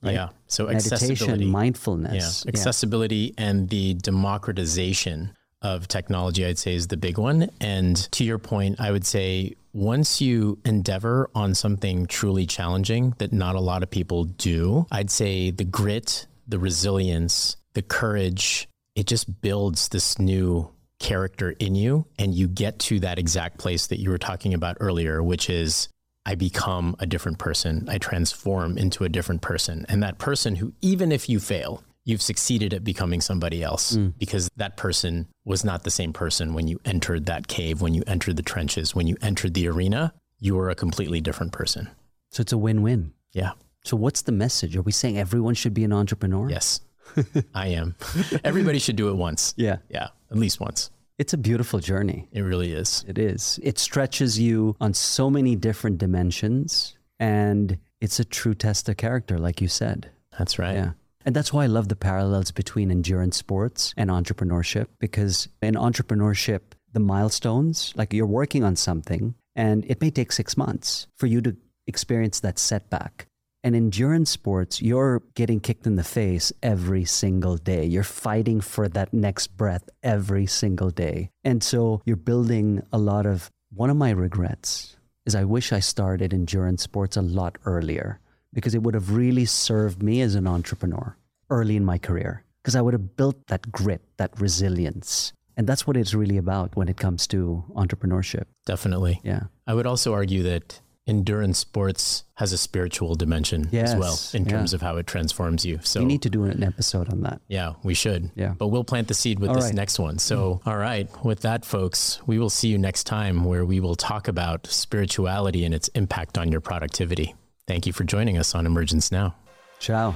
Right? 0.04 0.14
Yeah. 0.14 0.30
So 0.48 0.68
meditation, 0.68 1.48
mindfulness. 1.48 2.44
Yeah. 2.46 2.50
Accessibility 2.50 3.34
yeah. 3.38 3.46
and 3.46 3.70
the 3.70 3.96
democratization 3.96 5.34
of 5.62 5.88
technology, 5.88 6.46
I'd 6.46 6.58
say, 6.58 6.74
is 6.74 6.88
the 6.88 6.98
big 6.98 7.18
one. 7.18 7.50
And 7.60 7.96
to 8.14 8.24
your 8.24 8.40
point, 8.40 8.80
I 8.80 8.92
would 8.92 9.06
say 9.06 9.56
once 9.74 10.22
you 10.22 10.60
endeavor 10.66 11.30
on 11.34 11.54
something 11.54 12.06
truly 12.06 12.46
challenging 12.46 13.14
that 13.18 13.32
not 13.32 13.56
a 13.56 13.60
lot 13.62 13.84
of 13.84 13.90
people 13.90 14.26
do, 14.26 14.86
I'd 14.92 15.10
say 15.10 15.52
the 15.52 15.64
grit, 15.64 16.28
the 16.48 16.60
resilience, 16.60 17.58
the 17.74 17.82
courage, 17.82 18.68
it 18.96 19.08
just 19.08 19.42
builds 19.42 19.90
this 19.90 20.20
new 20.20 20.70
character 21.00 21.52
in 21.60 21.76
you. 21.76 22.06
And 22.20 22.34
you 22.34 22.48
get 22.48 22.80
to 22.80 23.00
that 23.00 23.20
exact 23.20 23.58
place 23.58 23.88
that 23.88 24.00
you 24.00 24.10
were 24.10 24.18
talking 24.18 24.54
about 24.54 24.78
earlier, 24.80 25.24
which 25.24 25.50
is 25.50 25.88
I 26.26 26.36
become 26.36 26.96
a 27.00 27.06
different 27.06 27.40
person. 27.40 27.88
I 27.90 27.98
transform 27.98 28.78
into 28.78 29.04
a 29.04 29.10
different 29.10 29.42
person. 29.42 29.86
And 29.90 30.04
that 30.04 30.20
person 30.20 30.56
who, 30.56 30.74
even 30.82 31.12
if 31.12 31.30
you 31.30 31.40
fail, 31.40 31.84
you've 32.04 32.22
succeeded 32.22 32.74
at 32.74 32.84
becoming 32.84 33.22
somebody 33.22 33.64
else 33.64 33.96
mm. 33.96 34.14
because 34.18 34.50
that 34.58 34.78
person 34.78 35.28
was 35.46 35.64
not 35.64 35.84
the 35.84 35.92
same 35.92 36.14
person 36.14 36.54
when 36.54 36.68
you 36.68 36.80
entered 36.86 37.26
that 37.28 37.48
cave, 37.48 37.82
when 37.82 37.94
you 37.94 38.04
entered 38.08 38.38
the 38.38 38.44
trenches, 38.44 38.96
when 38.96 39.08
you 39.08 39.16
entered 39.22 39.54
the 39.54 39.68
arena. 39.68 40.14
You 40.40 40.56
were 40.56 40.70
a 40.70 40.76
completely 40.76 41.22
different 41.22 41.52
person. 41.52 41.90
So 42.32 42.42
it's 42.42 42.52
a 42.52 42.58
win 42.58 42.82
win. 42.82 43.14
Yeah. 43.32 43.52
So 43.84 43.96
what's 43.96 44.24
the 44.24 44.32
message? 44.32 44.76
Are 44.76 44.82
we 44.82 44.92
saying 44.92 45.18
everyone 45.18 45.54
should 45.54 45.74
be 45.74 45.84
an 45.84 45.94
entrepreneur? 45.94 46.50
Yes, 46.50 46.82
I 47.54 47.68
am. 47.68 47.96
Everybody 48.44 48.80
should 48.80 48.96
do 48.96 49.10
it 49.10 49.16
once. 49.16 49.54
Yeah. 49.58 49.78
Yeah. 49.90 50.08
At 50.30 50.38
least 50.38 50.60
once. 50.60 50.90
It's 51.18 51.34
a 51.34 51.38
beautiful 51.38 51.80
journey. 51.80 52.28
It 52.32 52.42
really 52.42 52.74
is. 52.74 53.06
It 53.08 53.20
is. 53.20 53.60
It 53.62 53.78
stretches 53.78 54.40
you 54.40 54.76
on 54.82 54.94
so 54.94 55.30
many 55.30 55.56
different 55.56 56.00
dimensions 56.00 56.96
and 57.20 57.78
it's 58.00 58.20
a 58.20 58.26
true 58.26 58.56
test 58.56 58.90
of 58.90 58.98
character, 58.98 59.38
like 59.38 59.62
you 59.62 59.68
said. 59.68 60.10
That's 60.38 60.58
right. 60.58 60.76
Yeah. 60.76 60.92
And 61.26 61.36
that's 61.36 61.54
why 61.54 61.64
I 61.64 61.68
love 61.68 61.88
the 61.88 61.96
parallels 61.96 62.52
between 62.52 62.92
endurance 62.92 63.38
sports 63.38 63.94
and 63.98 64.10
entrepreneurship 64.10 64.88
because 65.00 65.48
in 65.62 65.76
entrepreneurship, 65.76 66.62
the 66.94 67.00
milestones, 67.00 67.94
like 67.96 68.14
you're 68.14 68.26
working 68.26 68.64
on 68.64 68.76
something 68.76 69.36
and 69.56 69.86
it 69.86 70.02
may 70.02 70.10
take 70.10 70.32
six 70.32 70.58
months 70.58 71.08
for 71.18 71.28
you 71.28 71.42
to 71.42 71.56
experience 71.88 72.40
that 72.40 72.60
setback. 72.60 73.28
And 73.64 73.76
endurance 73.76 74.32
sports, 74.32 74.82
you're 74.82 75.22
getting 75.36 75.60
kicked 75.60 75.86
in 75.86 75.96
the 75.96 76.04
face 76.04 76.52
every 76.64 77.06
single 77.06 77.58
day. 77.58 77.86
You're 77.86 78.04
fighting 78.04 78.60
for 78.60 78.88
that 78.90 79.14
next 79.14 79.56
breath 79.56 79.88
every 80.02 80.48
single 80.48 80.90
day. 80.90 81.30
And 81.44 81.64
so 81.64 82.02
you're 82.06 82.16
building 82.16 82.82
a 82.92 82.98
lot 82.98 83.26
of. 83.26 83.50
One 83.74 83.90
of 83.90 83.98
my 83.98 84.10
regrets 84.10 84.98
is 85.26 85.36
I 85.36 85.44
wish 85.44 85.72
I 85.72 85.80
started 85.80 86.34
endurance 86.34 86.84
sports 86.84 87.16
a 87.16 87.22
lot 87.22 87.58
earlier 87.66 88.20
because 88.54 88.76
it 88.76 88.84
would 88.84 88.94
have 88.94 89.12
really 89.12 89.46
served 89.46 90.04
me 90.04 90.22
as 90.22 90.36
an 90.36 90.48
entrepreneur 90.48 91.16
early 91.50 91.76
in 91.76 91.86
my 91.86 91.98
career 91.98 92.44
because 92.62 92.76
I 92.76 92.82
would 92.82 92.94
have 92.94 93.16
built 93.16 93.48
that 93.48 93.72
grit, 93.72 94.02
that 94.18 94.40
resilience. 94.40 95.34
And 95.58 95.68
that's 95.68 95.86
what 95.86 95.98
it's 95.98 96.14
really 96.14 96.38
about 96.38 96.76
when 96.76 96.88
it 96.88 96.98
comes 96.98 97.28
to 97.28 97.64
entrepreneurship. 97.76 98.46
Definitely. 98.66 99.20
Yeah. 99.24 99.44
I 99.68 99.74
would 99.74 99.86
also 99.86 100.14
argue 100.14 100.44
that 100.44 100.80
endurance 101.08 101.58
sports 101.58 102.24
has 102.36 102.54
a 102.54 102.58
spiritual 102.58 103.16
dimension 103.16 103.68
yes, 103.72 103.92
as 103.92 104.00
well 104.00 104.18
in 104.34 104.48
terms 104.48 104.72
yeah. 104.72 104.76
of 104.76 104.82
how 104.82 104.98
it 104.98 105.08
transforms 105.08 105.66
you. 105.66 105.80
So 105.84 106.00
we 106.00 106.06
need 106.06 106.22
to 106.22 106.30
do 106.30 106.44
an 106.44 106.64
episode 106.64 107.12
on 107.12 107.22
that. 107.24 107.42
Yeah, 107.48 107.74
we 107.84 107.94
should. 107.94 108.32
Yeah. 108.36 108.54
But 108.58 108.68
we'll 108.68 108.84
plant 108.84 109.08
the 109.08 109.14
seed 109.14 109.40
with 109.40 109.50
all 109.50 109.56
this 109.56 109.66
right. 109.66 109.74
next 109.74 110.00
one. 110.00 110.20
So, 110.20 110.62
mm. 110.64 110.68
all 110.68 110.78
right, 110.78 111.10
with 111.26 111.42
that, 111.42 111.66
folks, 111.66 112.22
we 112.28 112.40
will 112.40 112.50
see 112.50 112.70
you 112.70 112.78
next 112.78 113.06
time 113.06 113.44
where 113.46 113.66
we 113.66 113.80
will 113.80 113.96
talk 113.96 114.28
about 114.28 114.68
spirituality 114.68 115.66
and 115.66 115.74
its 115.74 115.88
impact 115.90 116.38
on 116.38 116.52
your 116.52 116.62
productivity. 116.62 117.36
Thank 117.72 117.88
you 117.88 117.94
for 117.94 118.04
joining 118.04 118.38
us 118.38 118.54
on 118.54 118.66
Emergence 118.66 119.14
Now. 119.14 119.34
Ciao. 119.80 120.14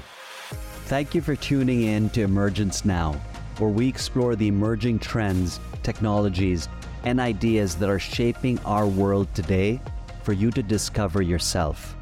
Thank 0.88 1.16
you 1.16 1.22
for 1.22 1.38
tuning 1.38 1.84
in 1.84 2.10
to 2.10 2.22
Emergence 2.22 2.84
Now, 2.84 3.14
where 3.60 3.70
we 3.70 3.88
explore 3.88 4.36
the 4.36 4.50
emerging 4.50 5.00
trends, 5.00 5.62
technologies, 5.82 6.68
and 7.06 7.18
ideas 7.18 7.76
that 7.76 7.88
are 7.88 7.98
shaping 7.98 8.60
our 8.66 8.86
world 8.86 9.34
today 9.34 9.80
for 10.24 10.34
you 10.34 10.52
to 10.52 10.62
discover 10.62 11.22
yourself. 11.22 11.96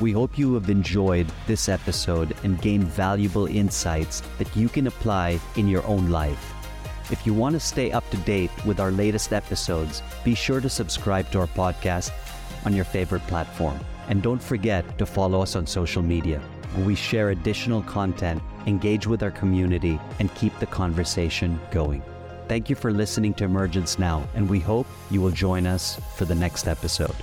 We 0.00 0.10
hope 0.10 0.36
you 0.36 0.54
have 0.54 0.70
enjoyed 0.70 1.28
this 1.46 1.68
episode 1.68 2.34
and 2.42 2.60
gained 2.60 2.88
valuable 2.88 3.46
insights 3.46 4.24
that 4.38 4.56
you 4.56 4.68
can 4.68 4.88
apply 4.88 5.38
in 5.54 5.68
your 5.68 5.86
own 5.86 6.10
life. 6.10 6.52
If 7.12 7.24
you 7.24 7.32
want 7.32 7.52
to 7.52 7.60
stay 7.60 7.92
up 7.92 8.10
to 8.10 8.16
date 8.16 8.50
with 8.66 8.80
our 8.80 8.90
latest 8.90 9.32
episodes, 9.32 10.02
be 10.24 10.34
sure 10.34 10.60
to 10.60 10.68
subscribe 10.68 11.30
to 11.30 11.38
our 11.38 11.46
podcast 11.46 12.10
on 12.64 12.74
your 12.74 12.84
favorite 12.84 13.24
platform. 13.28 13.78
And 14.08 14.22
don't 14.22 14.42
forget 14.42 14.98
to 14.98 15.06
follow 15.06 15.42
us 15.42 15.56
on 15.56 15.66
social 15.66 16.02
media, 16.02 16.40
where 16.74 16.86
we 16.86 16.94
share 16.94 17.30
additional 17.30 17.82
content, 17.82 18.42
engage 18.66 19.06
with 19.06 19.22
our 19.22 19.30
community, 19.30 19.98
and 20.18 20.34
keep 20.34 20.56
the 20.58 20.66
conversation 20.66 21.60
going. 21.70 22.02
Thank 22.48 22.70
you 22.70 22.76
for 22.76 22.92
listening 22.92 23.34
to 23.34 23.44
Emergence 23.44 23.98
Now, 23.98 24.26
and 24.34 24.48
we 24.48 24.60
hope 24.60 24.86
you 25.10 25.20
will 25.20 25.32
join 25.32 25.66
us 25.66 26.00
for 26.16 26.24
the 26.24 26.34
next 26.34 26.68
episode. 26.68 27.16